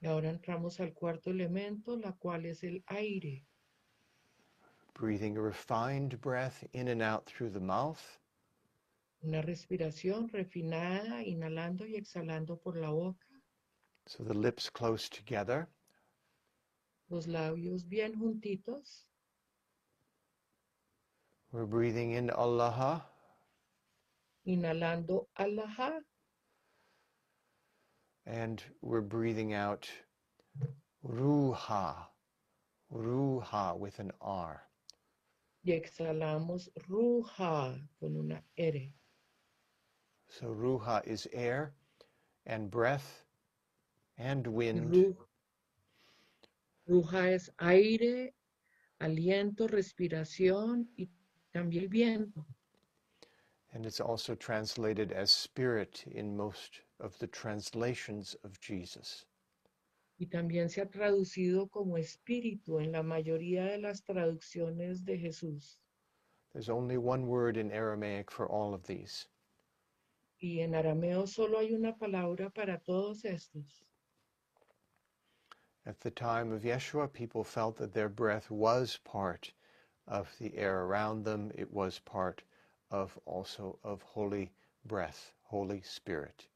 [0.03, 3.43] Y ahora entramos al cuarto elemento, la cual es el aire.
[4.93, 8.19] Breathing a refined breath in and out through the mouth.
[9.25, 13.27] Una respiración refinada, inhalando y exhalando por la boca.
[14.07, 15.67] So the lips close together.
[17.09, 19.07] Los labios bien juntitos.
[21.53, 23.07] We're breathing in Allah
[24.47, 26.01] Inhalando Alaha
[28.27, 29.89] and we're breathing out
[31.05, 32.07] Ruha,
[32.93, 34.63] Ruha with an R.
[35.65, 38.93] y exhalamos Ruha con una R.
[40.29, 41.75] So Ruha is air
[42.47, 43.25] and breath
[44.19, 44.95] and wind.
[44.95, 45.17] Ru-
[46.89, 48.35] Ruja es aire,
[49.01, 51.09] aliento, respiración y
[51.55, 52.45] también viento.
[53.73, 59.25] And it's also translated as spirit in most of the translations of Jesus.
[60.19, 65.79] Y también se ha traducido como espíritu en la mayoría de las traducciones de Jesús.
[66.53, 69.27] There's only one word in Aramaic for all of these.
[70.41, 73.85] Y en arameo solo hay una palabra para todos estos.
[75.87, 79.53] At the time of Yeshua, people felt that their breath was part
[80.07, 81.51] of the air around them.
[81.55, 82.43] It was part
[82.93, 84.53] of also of holy
[84.85, 86.49] breath, Holy Spirit.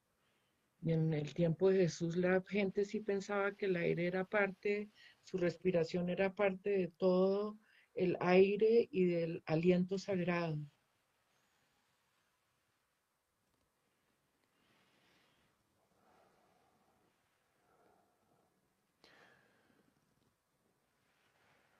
[0.82, 4.90] Y en el tiempo de Jesús la gente sí pensaba que el aire era parte,
[5.22, 7.58] su respiración era parte de todo
[7.94, 10.58] el aire y del aliento sagrado.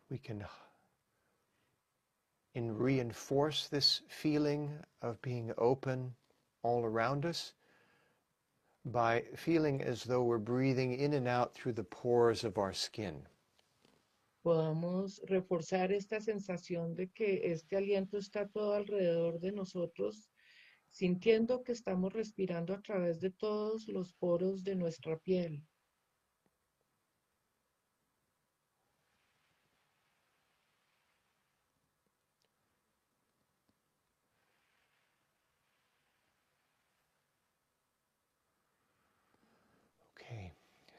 [0.08, 0.46] We can
[2.56, 4.70] in reinforce this feeling
[5.02, 6.14] of being open
[6.62, 7.52] all around us
[8.86, 13.20] by feeling as though we're breathing in and out through the pores of our skin.
[14.42, 20.30] Podamos reforzar esta sensación de que este aliento está todo alrededor de nosotros,
[20.88, 25.62] sintiendo que estamos respirando a través de todos los poros de nuestra piel.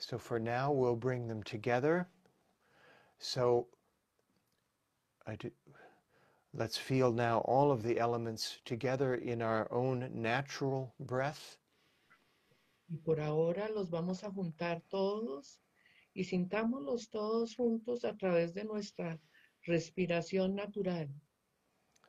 [0.08, 2.08] So for now we'll bring them together.
[3.20, 3.68] So
[5.26, 5.52] I do,
[6.54, 11.58] let's feel now all of the elements together in our own natural breath.
[12.90, 15.60] Y por ahora los vamos a juntar todos
[16.16, 19.20] y sintámoslos todos juntos a través de nuestra
[19.68, 21.10] respiración natural.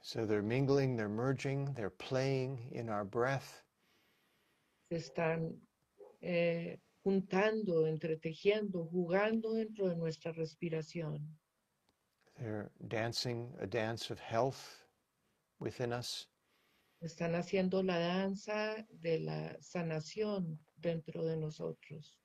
[0.02, 3.64] So they're mingling, they're merging, they're playing in our breath.
[4.88, 5.56] Se están
[6.22, 11.38] eh, juntando, entretejiendo, jugando dentro de nuestra respiración.
[12.38, 14.84] They're dancing a dance of health
[15.58, 16.28] within us.
[17.02, 22.18] Están haciendo la danza de la sanación dentro de nosotros.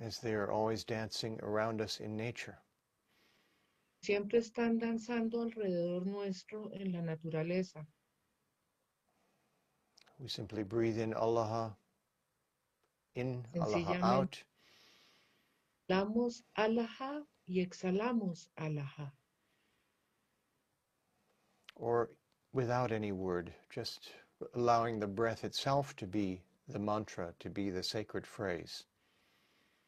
[0.00, 2.58] as they are always dancing around us in nature.
[4.02, 7.86] Siempre están danzando alrededor nuestro en la naturaleza.
[10.18, 11.76] We simply breathe in Allah,
[13.14, 14.02] in Sencillamente.
[14.02, 14.44] out,
[15.90, 19.10] Damos alaha y exhalamos alaha.
[21.76, 22.10] or
[22.52, 24.10] without any word, just
[24.54, 28.84] allowing the breath itself to be the mantra, to be the sacred phrase.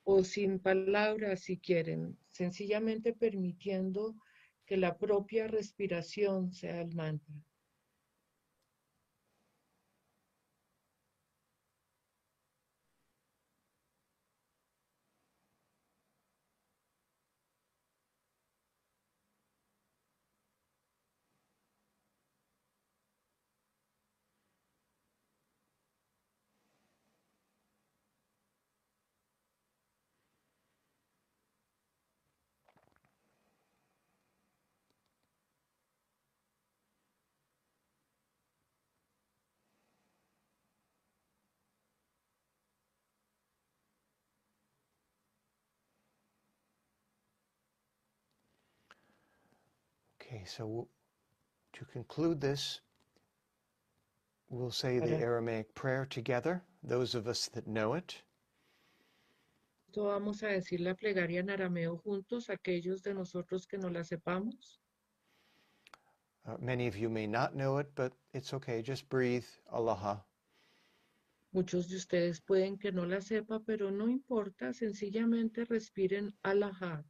[0.06, 4.14] O sin palabras si quieren, sencillamente permitiendo
[4.66, 7.34] que la propia respiración sea el mantra.
[50.44, 50.88] So
[51.72, 52.80] to conclude this,
[54.48, 58.22] we'll say the Aramaic prayer together, those of us that know it.
[59.88, 64.02] Esto vamos a decir la plegaria en arameo juntos, aquellos de nosotros que no la
[64.02, 64.80] sepamos.
[66.46, 68.82] Uh, many of you may not know it, but it's okay.
[68.82, 70.24] Just breathe Allah.
[71.52, 77.04] Muchos de ustedes pueden que no la sepa, pero no importa, sencillamente respiren alaha.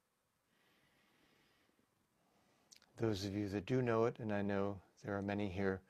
[2.97, 5.81] Those of you that do know it, and I know there are many here,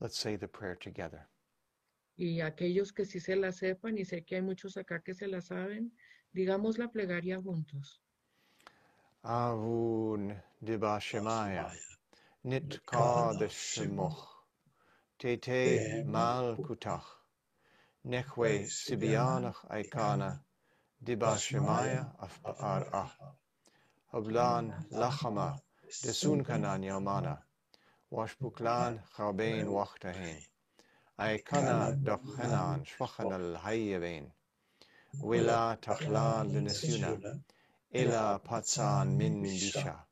[0.00, 1.26] let's say the prayer together.
[2.16, 5.26] Y aquellos que sí se la sepan, y sé que hay muchos acá que se
[5.26, 5.90] la saben,
[6.32, 8.00] digamos la plegaria juntos.
[9.24, 10.34] Avun
[10.64, 11.72] dibashemaya,
[12.44, 14.26] nit kadeshemoch,
[15.18, 17.04] te te mal kutach,
[18.06, 20.40] nechwe sibianach aikana,
[21.04, 23.12] dibashemaya af ar ah,
[24.12, 25.60] hablan lachama,
[26.04, 27.42] دسون كنان يمانا
[28.10, 30.42] واش بوكلان خابين وقتهين
[31.20, 34.30] أي كنا دفخنان شفخن الهيبين
[35.20, 37.40] ولا تخلان لنسيونا
[37.94, 40.04] إلا باتسان من بيشا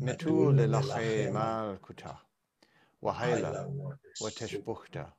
[0.00, 2.16] متول لخي مال كتا
[3.02, 3.52] وهيلا
[4.22, 5.12] وتشبختا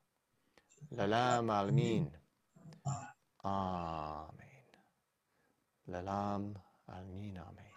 [0.92, 2.12] للام المين
[3.46, 4.66] آمين
[5.88, 6.54] للام
[6.90, 7.69] المين آمين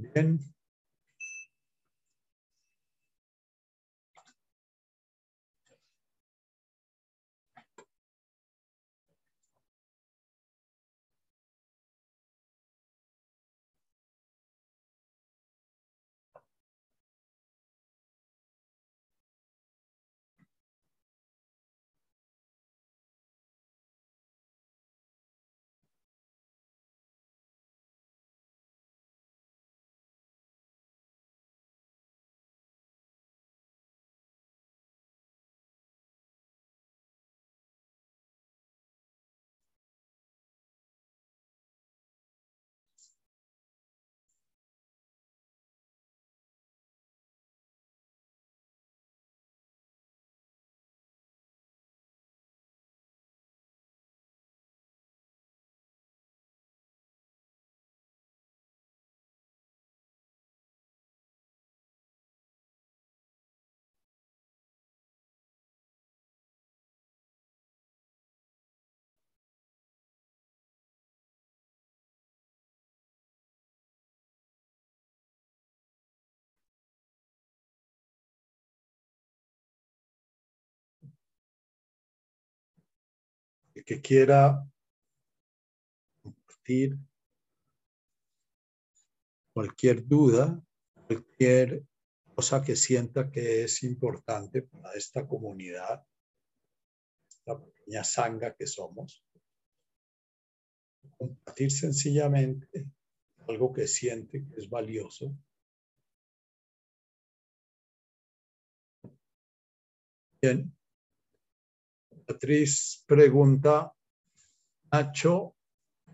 [0.00, 0.38] Bien.
[83.78, 84.68] El que quiera
[86.20, 86.98] compartir
[89.54, 90.60] cualquier duda,
[91.06, 91.84] cualquier
[92.34, 96.04] cosa que sienta que es importante para esta comunidad,
[97.30, 99.24] esta pequeña sanga que somos.
[101.16, 102.90] Compartir sencillamente
[103.46, 105.38] algo que siente que es valioso.
[110.42, 110.77] Bien.
[112.28, 113.90] Beatriz pregunta,
[114.92, 115.56] Nacho,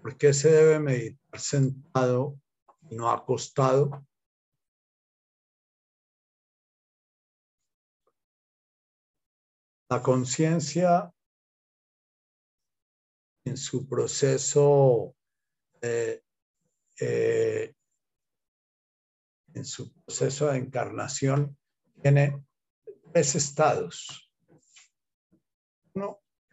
[0.01, 2.39] ¿por qué se debe meditar sentado
[2.89, 4.07] y no acostado?
[9.91, 11.13] La conciencia
[13.45, 15.17] en su proceso
[15.83, 16.23] eh,
[19.53, 21.59] en su proceso de encarnación
[22.01, 22.41] tiene
[23.13, 24.24] tres estados.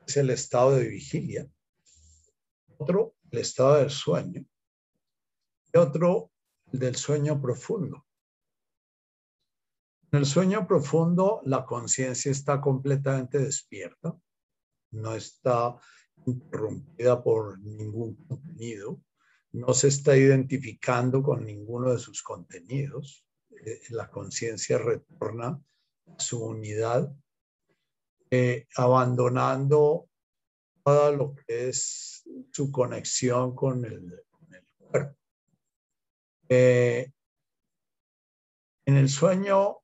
[0.07, 1.48] Es el estado de vigilia,
[2.78, 4.45] otro el estado del sueño
[5.73, 6.32] y otro
[6.72, 8.06] el del sueño profundo.
[10.11, 14.18] En el sueño profundo la conciencia está completamente despierta,
[14.91, 15.78] no está
[16.26, 19.02] interrumpida por ningún contenido,
[19.53, 23.26] no se está identificando con ninguno de sus contenidos.
[23.49, 25.61] Eh, la conciencia retorna
[26.07, 27.14] a su unidad,
[28.32, 30.10] eh, abandonando
[30.84, 34.24] todo lo que es su conexión con el,
[34.78, 35.18] cuerpo.
[36.49, 37.12] Eh,
[38.86, 39.78] en el sueño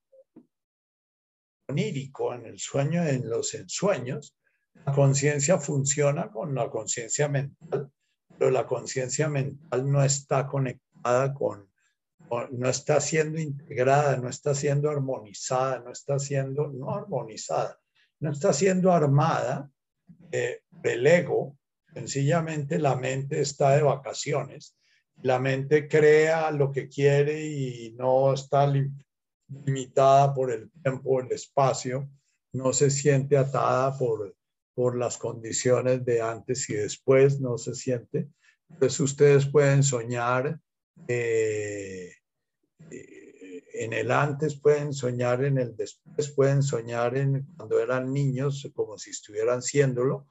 [1.70, 4.36] onírico, en el sueño, en los ensueños,
[4.86, 7.92] la conciencia funciona con la conciencia mental
[8.38, 11.70] pero la conciencia mental no está conectada con,
[12.52, 17.80] no está siendo integrada, no está siendo armonizada, no está siendo, no armonizada,
[18.20, 19.70] no está siendo armada
[20.32, 21.58] eh, ego.
[21.94, 24.76] Sencillamente la mente está de vacaciones.
[25.24, 32.10] La mente crea lo que quiere y no está limitada por el tiempo, el espacio,
[32.54, 34.38] no se siente atada por
[34.78, 38.30] por las condiciones de antes y después, no se siente.
[38.70, 40.60] Entonces ustedes pueden soñar
[41.08, 42.12] eh,
[42.92, 43.17] eh,
[43.80, 48.98] en el antes, pueden soñar en el después, pueden soñar en cuando eran niños como
[48.98, 50.28] si estuvieran siéndolo,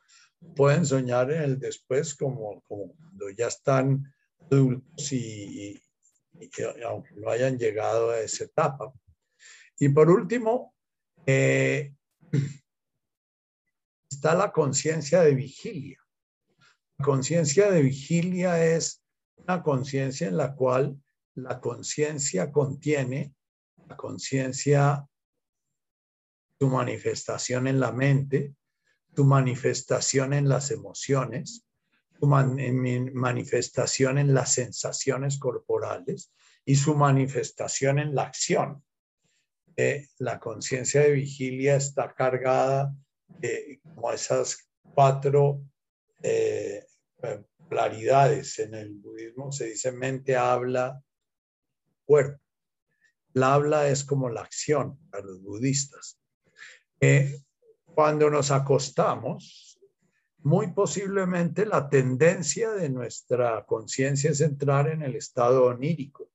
[0.55, 5.81] pueden soñar en el después como, cuando ya están adultos y,
[6.85, 8.93] aunque no hayan llegado a esa etapa.
[9.79, 10.75] Y por último,
[11.27, 11.95] eh,
[14.11, 15.99] está la conciencia de vigilia.
[16.99, 19.03] La conciencia de vigilia es
[19.37, 20.99] una conciencia en la cual
[21.35, 23.36] la conciencia contiene
[23.89, 25.07] la conciencia,
[26.59, 28.55] tu manifestación en la mente,
[29.15, 31.65] tu manifestación en las emociones,
[32.19, 36.33] tu manifestación en las sensaciones corporales
[36.65, 38.83] y su manifestación en la acción.
[39.77, 42.95] Eh, la conciencia de vigilia está cargada
[43.43, 45.63] eh, como esas cuatro
[46.23, 46.87] eh,
[47.69, 48.59] claridades.
[48.59, 51.03] En el budismo se dice mente, habla,
[52.07, 52.46] cuerpo.
[53.37, 56.19] La habla es como la acción para los budistas.
[57.01, 57.43] Eh,
[57.85, 59.79] cuando nos acostamos,
[60.39, 66.31] muy posiblemente la tendencia de nuestra conciencia es entrar en el estado onírico.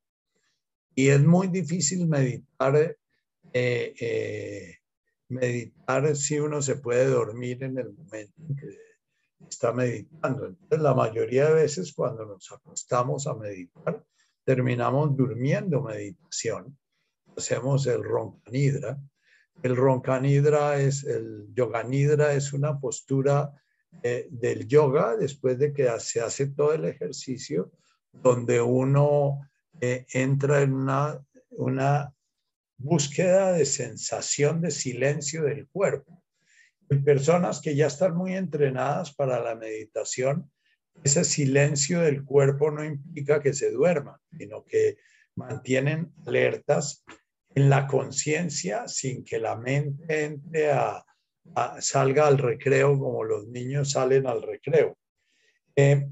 [0.94, 2.98] Y es muy difícil meditar
[3.54, 4.76] eh,
[5.28, 8.78] meditar si uno se puede dormir en el momento en que
[9.50, 10.46] está meditando.
[10.46, 14.06] Entonces, la mayoría de veces cuando nos acostamos a meditar,
[14.44, 16.78] terminamos durmiendo meditación.
[17.36, 19.00] Hacemos el roncanidra.
[19.64, 23.54] El roncanidra es, el yoganidra es una postura
[24.04, 27.72] eh, del yoga después de que se hace todo el ejercicio,
[28.12, 29.42] donde uno
[29.80, 32.14] eh, entra en una, una
[32.78, 36.24] búsqueda de sensación de silencio del cuerpo.
[36.90, 40.52] En personas que ya están muy entrenadas para la meditación,
[41.04, 44.98] ese silencio del cuerpo no implica que se duerman, sino que
[45.36, 47.04] mantienen alertas
[47.56, 51.04] en la conciencia sin que la mente entre a,
[51.80, 54.98] salga al recreo como los niños salen al recreo.
[55.76, 56.08] Eh,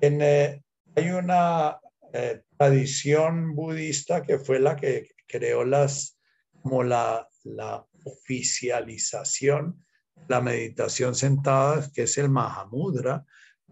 [0.00, 0.62] eh,
[0.96, 1.78] hay una
[2.12, 6.18] eh, tradición budista que fue la que creó las,
[6.62, 9.84] como la, la oficialización,
[10.28, 13.24] la meditación sentada, que es el Mahamudra,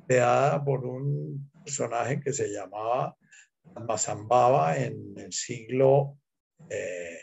[0.06, 3.16] creada por un personaje que se llamaba
[3.86, 6.18] Masambhava en el siglo
[6.68, 7.18] eh,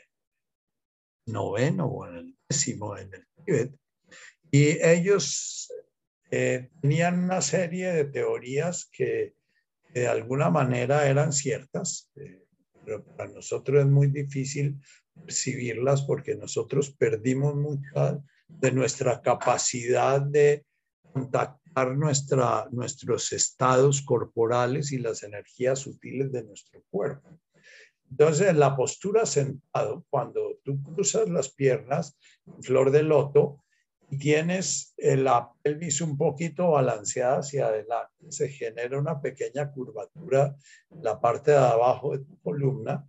[1.28, 3.76] noveno o en el décimo en el Tíbet.
[4.52, 5.72] Y ellos
[6.32, 9.36] eh, tenían una serie de teorías que
[9.94, 12.44] de alguna manera eran ciertas, eh,
[12.86, 14.80] pero para nosotros es muy difícil
[15.14, 20.66] percibirlas porque nosotros perdimos mucha de nuestra capacidad de
[21.14, 27.30] contactar nuestra, nuestros estados corporales y las energías sutiles de nuestro cuerpo.
[28.10, 32.18] Entonces, la postura sentado, cuando tú cruzas las piernas,
[32.62, 33.64] flor de loto,
[34.12, 40.56] y tienes la pelvis un poquito balanceada hacia adelante, se genera una pequeña curvatura
[40.90, 43.08] en la parte de abajo de tu columna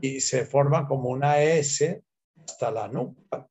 [0.00, 2.02] y se forma como una S
[2.44, 3.48] hasta la nuca.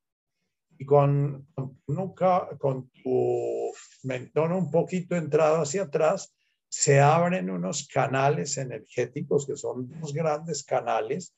[0.78, 3.72] Y con, con nuca, con tu
[4.04, 6.34] mentón un poquito entrado hacia atrás,
[6.70, 11.34] se abren unos canales energéticos que son dos grandes canales.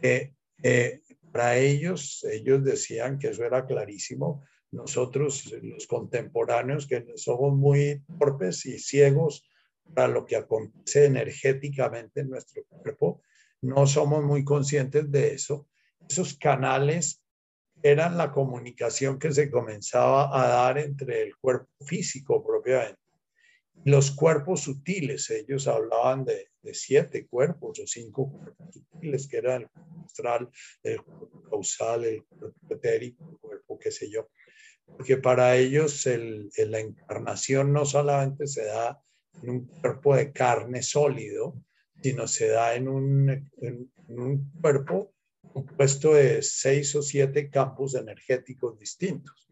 [0.00, 0.34] que
[1.32, 4.44] para ellos, ellos decían que eso era clarísimo.
[4.70, 9.48] Nosotros, los contemporáneos, que somos muy torpes y ciegos
[9.94, 13.22] para lo que acontece energéticamente en nuestro cuerpo,
[13.62, 15.68] no somos muy conscientes de eso.
[16.08, 17.22] Esos canales
[17.82, 23.03] eran la comunicación que se comenzaba a dar entre el cuerpo físico propiamente
[23.84, 30.04] los cuerpos sutiles, ellos hablaban de, siete cuerpos o cinco cuerpos sutiles, que eran el
[30.04, 30.48] astral,
[30.82, 34.30] el cuerpo causal, el cuerpo etérico, el cuerpo qué sé yo.
[34.86, 38.98] Porque para ellos el, la encarnación no solamente se da
[39.42, 41.62] en un cuerpo de carne sólido,
[42.02, 43.28] sino se da en un,
[43.60, 45.14] en un cuerpo
[45.52, 49.48] compuesto de seis o siete campos energéticos distintos.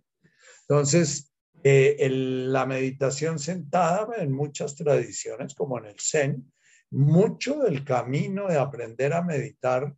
[0.62, 1.31] Entonces,
[1.64, 6.52] eh, la meditación sentada en muchas tradiciones, como en el Zen,
[6.90, 9.94] mucho del camino de aprender a meditar,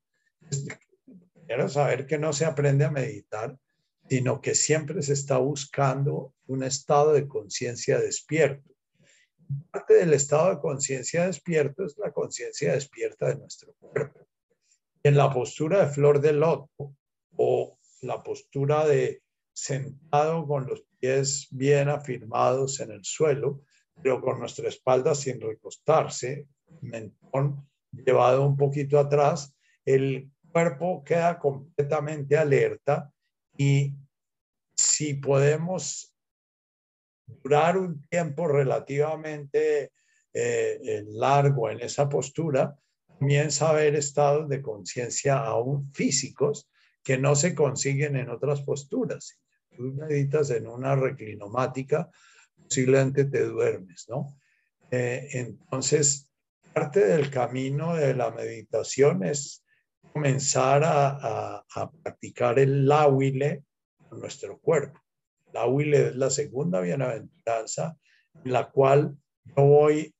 [1.46, 3.58] quiero saber que no se aprende a meditar,
[4.08, 8.70] sino que siempre se está buscando un estado de conciencia despierto.
[9.70, 14.20] Parte del estado de conciencia despierto es la conciencia despierta de nuestro cuerpo.
[15.02, 16.94] En la postura de flor de loto
[17.36, 19.22] o la postura de
[19.52, 23.60] sentado con los pies bien afirmados en el suelo,
[24.02, 26.46] pero con nuestra espalda sin recostarse,
[26.80, 29.54] mentón llevado un poquito atrás,
[29.84, 33.12] el cuerpo queda completamente alerta
[33.58, 33.92] y
[34.74, 36.14] si podemos
[37.26, 39.92] durar un tiempo relativamente
[40.32, 42.74] eh, largo en esa postura,
[43.18, 46.70] comienza a haber estados de conciencia aún físicos
[47.02, 49.38] que no se consiguen en otras posturas
[49.76, 52.10] tú meditas en una reclinomática,
[52.62, 54.36] posiblemente te duermes, ¿no?
[54.90, 56.30] Eh, entonces,
[56.72, 59.64] parte del camino de la meditación es
[60.12, 61.64] comenzar a,
[62.02, 63.64] practicar el láhuile
[64.12, 65.00] en nuestro cuerpo.
[65.52, 67.96] Láhuile es la segunda bienaventuranza
[68.44, 69.16] en la cual
[69.56, 70.14] yo voy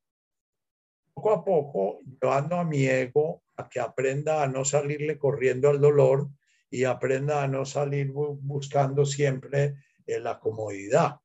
[1.13, 5.81] poco a poco llevando a mi ego a que aprenda a no salirle corriendo al
[5.81, 6.29] dolor
[6.70, 9.74] y aprenda a no salir buscando siempre
[10.07, 11.16] eh, la comodidad.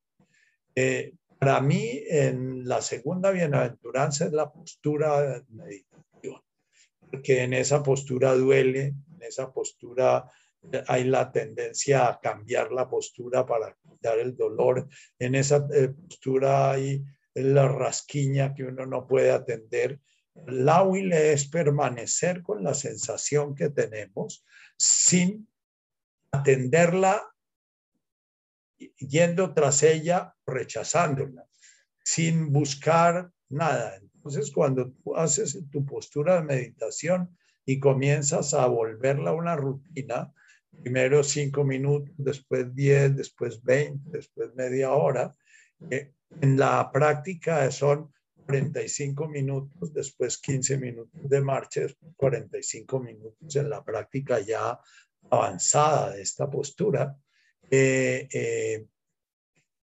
[0.75, 6.43] Eh, para mí, en la segunda bienaventuranza es la postura meditativa,
[7.09, 10.29] porque en esa postura duele, en esa postura
[10.71, 14.87] eh, hay la tendencia a cambiar la postura para quitar el dolor,
[15.17, 17.03] en esa postura hay
[17.33, 19.99] la rasquiña que uno no puede atender.
[20.47, 24.45] La huile es permanecer con la sensación que tenemos,
[24.77, 25.47] sin
[26.31, 27.23] atenderla
[28.97, 31.45] yendo tras ella, rechazándola,
[32.03, 33.97] sin buscar nada.
[33.97, 40.33] Entonces, cuando tú haces tu postura de meditación y comienzas a volverla una rutina,
[40.81, 45.35] primero cinco minutos, después diez, después veinte, después media hora,
[45.89, 48.13] eh, en la práctica son
[48.49, 54.79] 45 minutos, después 15 minutos de marcha, después 45 minutos en la práctica ya
[55.29, 57.15] avanzada de esta postura.
[57.69, 58.87] Eh, eh,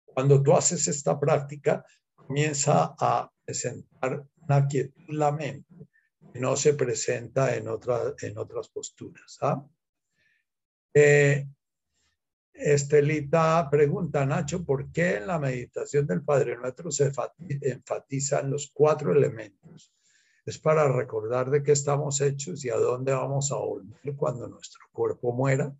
[0.03, 1.85] cuando tú haces esta práctica,
[2.15, 5.87] comienza a presentar una quietud la mente
[6.33, 9.37] no se presenta en, en otras posturas.
[9.41, 9.65] ¿ah?
[10.93, 11.47] Eh,
[12.55, 17.11] Estelita pregunta, Nacho, ¿por qué en la meditación del Padre Nuestro se
[17.61, 19.93] enfatizan los cuatro elementos?
[20.45, 24.85] Es para recordar de qué estamos hechos y a dónde vamos a volver cuando nuestro
[24.93, 25.75] cuerpo muera.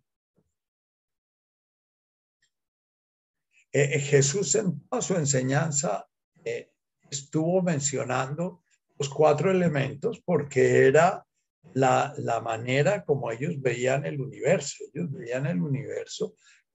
[3.72, 6.06] Eh, eh, Jesús en su enseñanza
[6.44, 6.72] eh,
[7.10, 8.62] estuvo mencionando
[8.98, 11.26] los cuatro elementos porque era
[11.72, 14.84] la, la, manera como ellos veían el universo.
[14.92, 16.34] Ellos veían el universo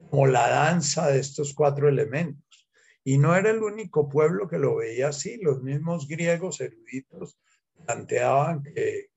[0.09, 2.69] como la danza de estos cuatro elementos.
[3.03, 5.37] Y no era el único pueblo que lo veía así.
[5.37, 7.37] Los mismos griegos eruditos
[7.85, 9.09] planteaban que,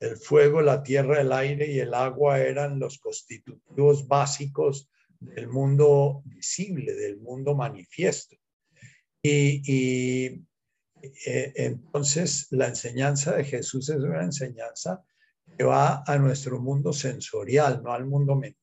[0.00, 4.88] el fuego, la tierra, el aire y el agua eran los constitutivos básicos
[5.18, 8.36] del mundo visible, del mundo manifiesto.
[9.20, 10.40] Y,
[11.26, 15.02] eh, entonces la enseñanza de Jesús es una enseñanza
[15.56, 18.58] que va a nuestro mundo sensorial, no al mundo mental.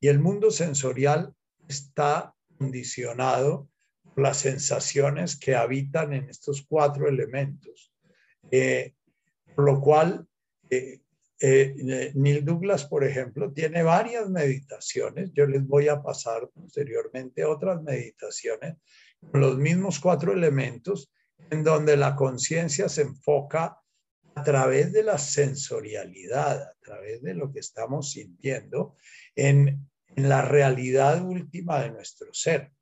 [0.00, 1.34] Y el mundo sensorial
[1.68, 3.68] está condicionado
[4.02, 7.92] por las sensaciones que habitan en estos cuatro elementos.
[8.50, 8.94] Eh,
[9.54, 10.26] por lo cual,
[10.70, 11.00] eh,
[11.40, 15.30] eh, Neil Douglas, por ejemplo, tiene varias meditaciones.
[15.32, 18.76] Yo les voy a pasar posteriormente otras meditaciones
[19.30, 21.12] con los mismos cuatro elementos
[21.50, 23.78] en donde la conciencia se enfoca
[24.34, 28.96] a través de la sensorialidad, a través de lo que estamos sintiendo
[29.34, 32.72] en, en la realidad última de nuestro ser.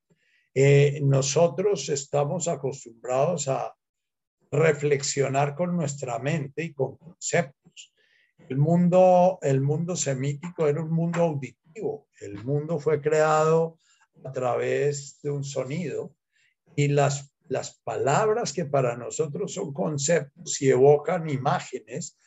[0.54, 3.74] Eh, nosotros estamos acostumbrados a
[4.50, 7.94] reflexionar con nuestra mente y con conceptos.
[8.48, 12.08] El mundo, el mundo semítico era un mundo auditivo.
[12.20, 13.78] El mundo fue creado
[14.24, 16.14] a través de un sonido
[16.74, 22.18] y las, las palabras que para nosotros son conceptos y evocan imágenes,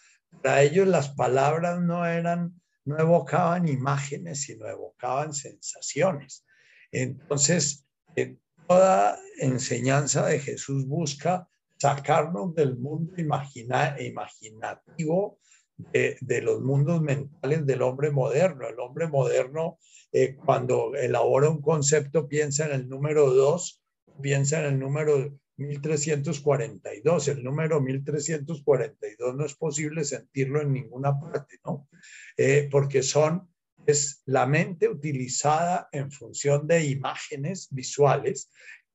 [0.41, 6.45] para ellos las palabras no eran, no evocaban imágenes, sino evocaban sensaciones.
[6.91, 7.85] Entonces,
[8.15, 8.37] eh,
[8.67, 11.47] toda enseñanza de Jesús busca
[11.77, 15.39] sacarnos del mundo imaginativo
[15.77, 18.67] de, los mundos mentales del hombre moderno.
[18.67, 19.77] El hombre moderno,
[20.11, 23.81] eh, cuando elabora un concepto, piensa en el número dos,
[24.21, 27.27] piensa en el número 1342.
[27.27, 31.87] El número 1342 no es posible sentirlo en ninguna parte, ¿no?
[32.37, 33.49] Eh, porque son,
[33.85, 38.51] es la mente utilizada en función de imágenes visuales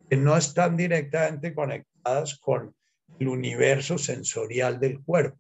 [0.08, 2.74] que no están directamente conectadas con
[3.18, 5.38] el universo sensorial del cuerpo.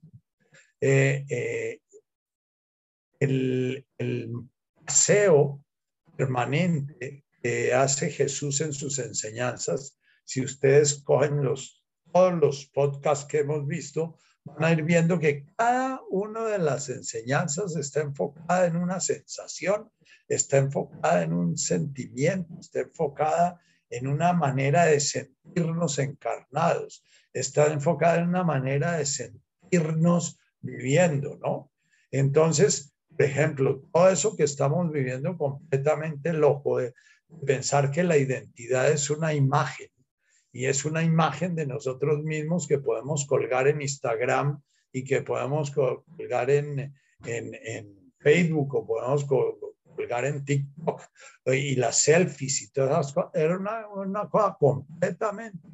[0.80, 1.80] Eh, eh,
[3.20, 4.32] el, el
[4.84, 5.64] paseo
[6.16, 13.38] permanente que hace Jesús en sus enseñanzas, si ustedes cogen los, todos los podcasts que
[13.40, 18.76] hemos visto, van a ir viendo que cada una de las enseñanzas está enfocada en
[18.76, 19.90] una sensación,
[20.28, 23.60] está enfocada en un sentimiento, está enfocada
[23.90, 31.70] en una manera de sentirnos encarnados, está enfocada en una manera de sentirnos viviendo, ¿no?
[32.10, 36.94] Entonces, por ejemplo, todo eso que estamos viviendo completamente loco de
[37.46, 39.88] pensar que la identidad es una imagen
[40.54, 44.62] y es una imagen de nosotros mismos que podemos colgar en Instagram
[44.92, 46.94] y que podemos colgar en,
[47.26, 51.02] en, en Facebook o podemos colgar en TikTok
[51.46, 55.68] y las selfies y todas esas cosas, era una, una cosa completamente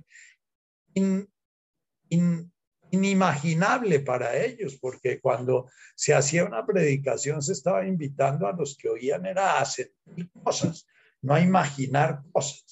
[2.90, 8.88] inimaginable para ellos, porque cuando se hacía una predicación se estaba invitando a los que
[8.88, 10.86] oían era a sentir cosas,
[11.20, 12.64] no a imaginar cosas.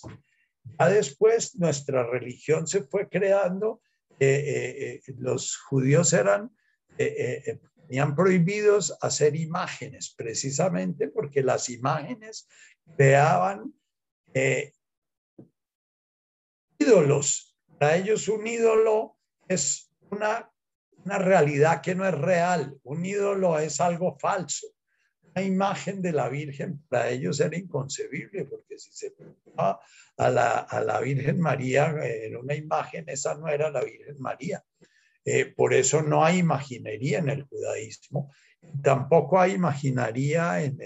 [0.79, 3.83] Ya después nuestra religión se fue creando,
[4.21, 6.51] eh, eh, eh, los judíos eran
[6.97, 12.49] tenían prohibidos hacer imágenes, precisamente porque las imágenes
[12.97, 13.73] creaban
[16.77, 17.57] ídolos.
[17.79, 19.17] Para ellos un ídolo
[19.47, 20.51] es una,
[21.05, 24.67] una realidad que no es real, un ídolo es algo falso.
[25.35, 29.79] Una imagen de la Virgen para ellos era inconcebible, porque si se ponía
[30.17, 34.65] a la, a la Virgen María en una imagen, esa no era la Virgen María.
[35.31, 38.33] Eh, por eso no hay imaginería en el judaísmo,
[38.83, 40.81] tampoco hay imaginaría en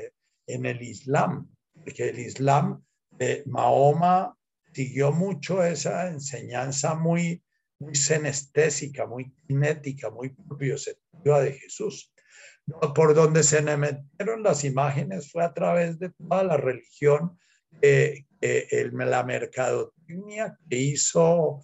[0.67, 2.85] el, Islam, porque el Islam,
[3.21, 4.37] eh, Mahoma
[4.73, 7.41] siguió mucho esa enseñanza muy,
[7.79, 12.13] muy senestésica, muy cinética, muy propioceptiva de Jesús.
[12.95, 17.39] Por donde se metieron las imágenes fue a través de toda la religión,
[17.81, 21.61] eh, la mercadotecnia que hizo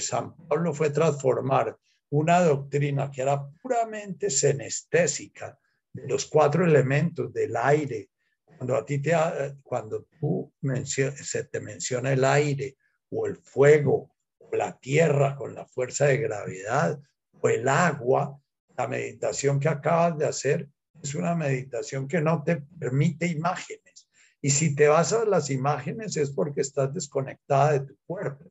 [0.00, 1.76] San Pablo fue transformar
[2.10, 5.58] una doctrina que era puramente senestésica
[5.92, 8.10] de los cuatro elementos del aire.
[8.44, 9.12] Cuando a ti te,
[9.62, 10.52] cuando tú
[10.84, 12.76] se te menciona el aire
[13.10, 17.00] o el fuego o la tierra con la fuerza de gravedad
[17.40, 18.38] o el agua,
[18.76, 20.68] la meditación que acabas de hacer
[21.02, 24.08] es una meditación que no te permite imágenes.
[24.40, 28.44] Y si te vas a las imágenes es porque estás desconectada de tu cuerpo.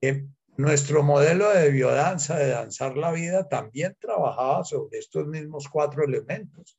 [0.00, 0.26] Eh,
[0.56, 6.78] nuestro modelo de biodanza, de danzar la vida, también trabajaba sobre estos mismos cuatro elementos.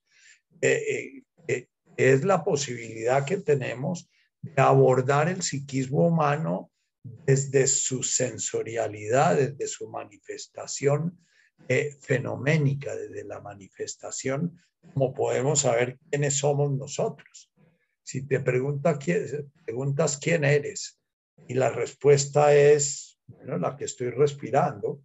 [0.61, 1.67] Eh, eh,
[1.97, 4.09] es la posibilidad que tenemos
[4.41, 6.71] de abordar el psiquismo humano
[7.03, 11.17] desde su sensorialidad, desde su manifestación
[11.67, 14.59] eh, fenoménica, desde la manifestación,
[14.93, 17.51] como podemos saber quiénes somos nosotros.
[18.03, 20.99] Si te preguntas quién eres
[21.47, 25.01] y la respuesta es, bueno, la que estoy respirando,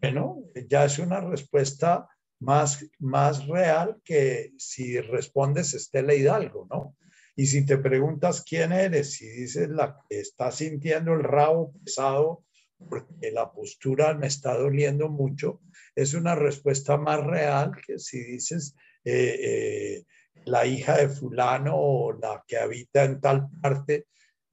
[0.00, 2.08] bueno, ya es una respuesta
[2.40, 6.96] más, más real que si respondes Estela Hidalgo, ¿no?
[7.36, 12.44] Y si te preguntas quién eres, si dices la que está sintiendo el rabo pesado
[12.88, 15.60] porque la postura me está doliendo mucho,
[15.94, 18.74] es una respuesta más real que si dices
[19.04, 20.04] eh, eh,
[20.44, 24.06] la hija de fulano o la que habita en tal parte.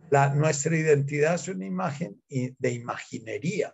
[0.09, 3.73] La, nuestra identidad es una imagen de imaginería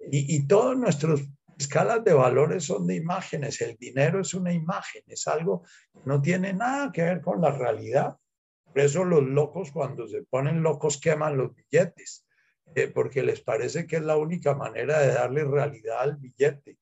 [0.00, 1.22] y, y todos nuestros
[1.58, 3.60] escalas de valores son de imágenes.
[3.60, 5.62] El dinero es una imagen, es algo
[5.92, 8.16] que no tiene nada que ver con la realidad.
[8.64, 12.26] Por eso los locos cuando se ponen locos queman los billetes,
[12.74, 16.78] eh, porque les parece que es la única manera de darle realidad al billete.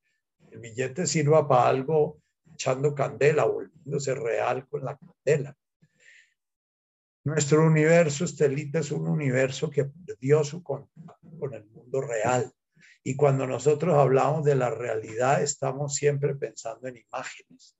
[0.50, 2.20] El billete sirva para algo
[2.54, 5.56] echando candela, volviéndose real con la candela.
[7.24, 12.52] Nuestro universo, Estelita, es un universo que perdió su contacto con el mundo real.
[13.04, 17.76] Y cuando nosotros hablamos de la realidad, estamos siempre pensando en imágenes.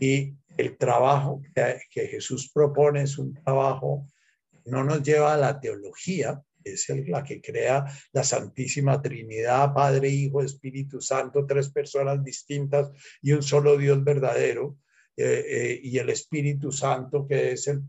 [0.00, 4.06] Y el trabajo que, que Jesús propone es un trabajo
[4.50, 10.08] que no nos lleva a la teología, es la que crea la Santísima Trinidad, Padre,
[10.08, 12.90] Hijo, Espíritu Santo, tres personas distintas
[13.22, 14.78] y un solo Dios verdadero,
[15.16, 17.84] eh, eh, y el Espíritu Santo, que es el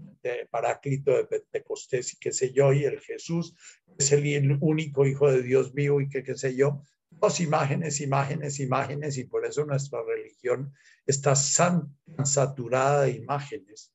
[0.49, 5.31] paráclito de Pentecostés y qué sé yo, y el Jesús, que es el único Hijo
[5.31, 9.65] de Dios vivo y que qué sé yo, dos imágenes, imágenes, imágenes, y por eso
[9.65, 10.71] nuestra religión
[11.07, 13.91] está tan saturada de imágenes.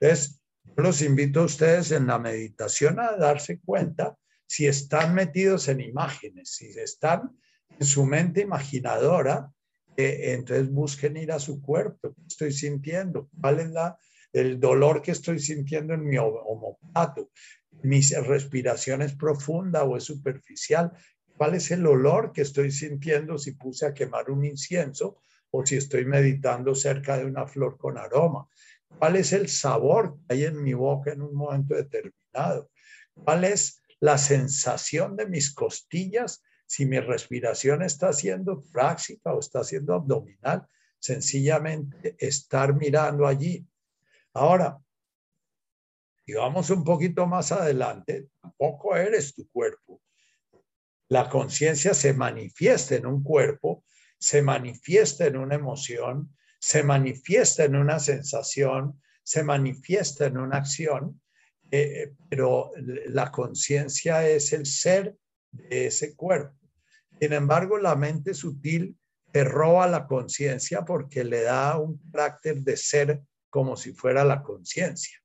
[0.00, 0.40] Entonces,
[0.76, 6.54] los invito a ustedes en la meditación a darse cuenta si están metidos en imágenes,
[6.56, 7.36] si están
[7.78, 9.50] en su mente imaginadora,
[9.96, 12.14] eh, entonces busquen ir a su cuerpo.
[12.14, 13.28] ¿Qué estoy sintiendo?
[13.40, 13.96] ¿Cuál es la,
[14.32, 17.30] el dolor que estoy sintiendo en mi homoplato?
[17.82, 20.92] ¿Mi respiración es profunda o es superficial?
[21.36, 25.18] ¿Cuál es el olor que estoy sintiendo si puse a quemar un incienso
[25.50, 28.46] o si estoy meditando cerca de una flor con aroma?
[28.98, 32.70] ¿Cuál es el sabor que hay en mi boca en un momento determinado?
[33.14, 39.64] ¿Cuál es la sensación de mis costillas si mi respiración está siendo práctica o está
[39.64, 40.66] siendo abdominal?
[40.98, 43.66] Sencillamente estar mirando allí.
[44.32, 44.78] Ahora,
[46.24, 50.00] si vamos un poquito más adelante, tampoco eres tu cuerpo.
[51.08, 53.84] La conciencia se manifiesta en un cuerpo,
[54.18, 56.34] se manifiesta en una emoción,
[56.64, 61.20] se manifiesta en una sensación, se manifiesta en una acción,
[61.70, 62.70] eh, pero
[63.08, 65.14] la conciencia es el ser
[65.50, 66.58] de ese cuerpo.
[67.20, 68.96] Sin embargo, la mente sutil
[69.30, 73.20] te roba la conciencia porque le da un carácter de ser
[73.50, 75.18] como si fuera la conciencia.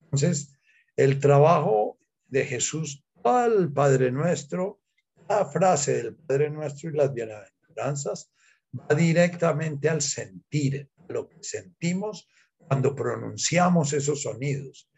[0.00, 0.52] Entonces,
[0.94, 1.98] el trabajo
[2.28, 4.80] de Jesús, al Padre Nuestro,
[5.28, 8.30] la frase del Padre Nuestro y las bienaventuranzas,
[8.72, 14.90] va directamente al sentir, lo que sentimos cuando pronunciamos esos sonidos.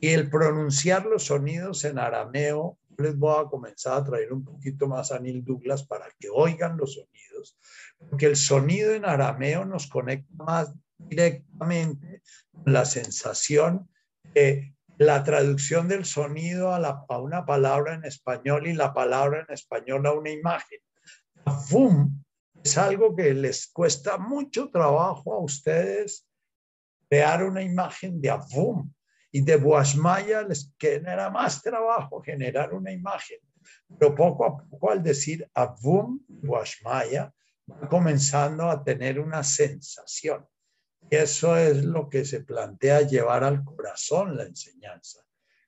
[0.00, 4.86] Y el pronunciar los sonidos en arameo, les voy a comenzar a traer un poquito
[4.86, 7.58] más a Neil Douglas para que oigan los sonidos,
[7.98, 12.22] porque el sonido en arameo nos conecta más directamente
[12.52, 13.88] con la sensación
[14.34, 20.06] de la traducción del sonido a, una palabra en español y la palabra en español
[20.06, 20.80] a una imagen.
[21.70, 22.25] Boom
[22.66, 26.26] es algo que les cuesta mucho trabajo a ustedes
[27.08, 28.92] crear una imagen de Avum
[29.30, 33.38] y de Boasmaya les genera más trabajo generar una imagen.
[33.96, 37.32] Pero poco a poco al decir Avum, Boasmaya,
[37.70, 40.44] va comenzando a tener una sensación.
[41.08, 45.20] Y eso es lo que se plantea llevar al corazón la enseñanza.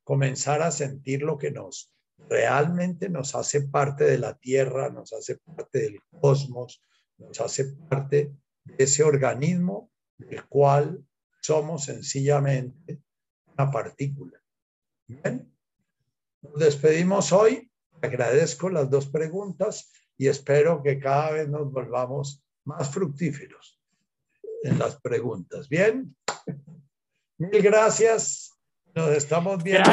[0.02, 1.92] Comenzar a sentir lo que nos
[2.28, 6.82] realmente nos hace parte de la tierra, nos hace parte del cosmos,
[7.18, 8.32] nos hace parte
[8.64, 11.04] de ese organismo del cual
[11.40, 13.00] somos sencillamente
[13.46, 14.42] una partícula.
[15.06, 15.50] Bien,
[16.42, 17.70] nos despedimos hoy.
[18.00, 23.80] Agradezco las dos preguntas y espero que cada vez nos volvamos más fructíferos
[24.62, 25.68] en las preguntas.
[25.68, 26.14] Bien,
[27.38, 28.52] mil gracias.
[28.94, 29.90] Nos estamos viendo.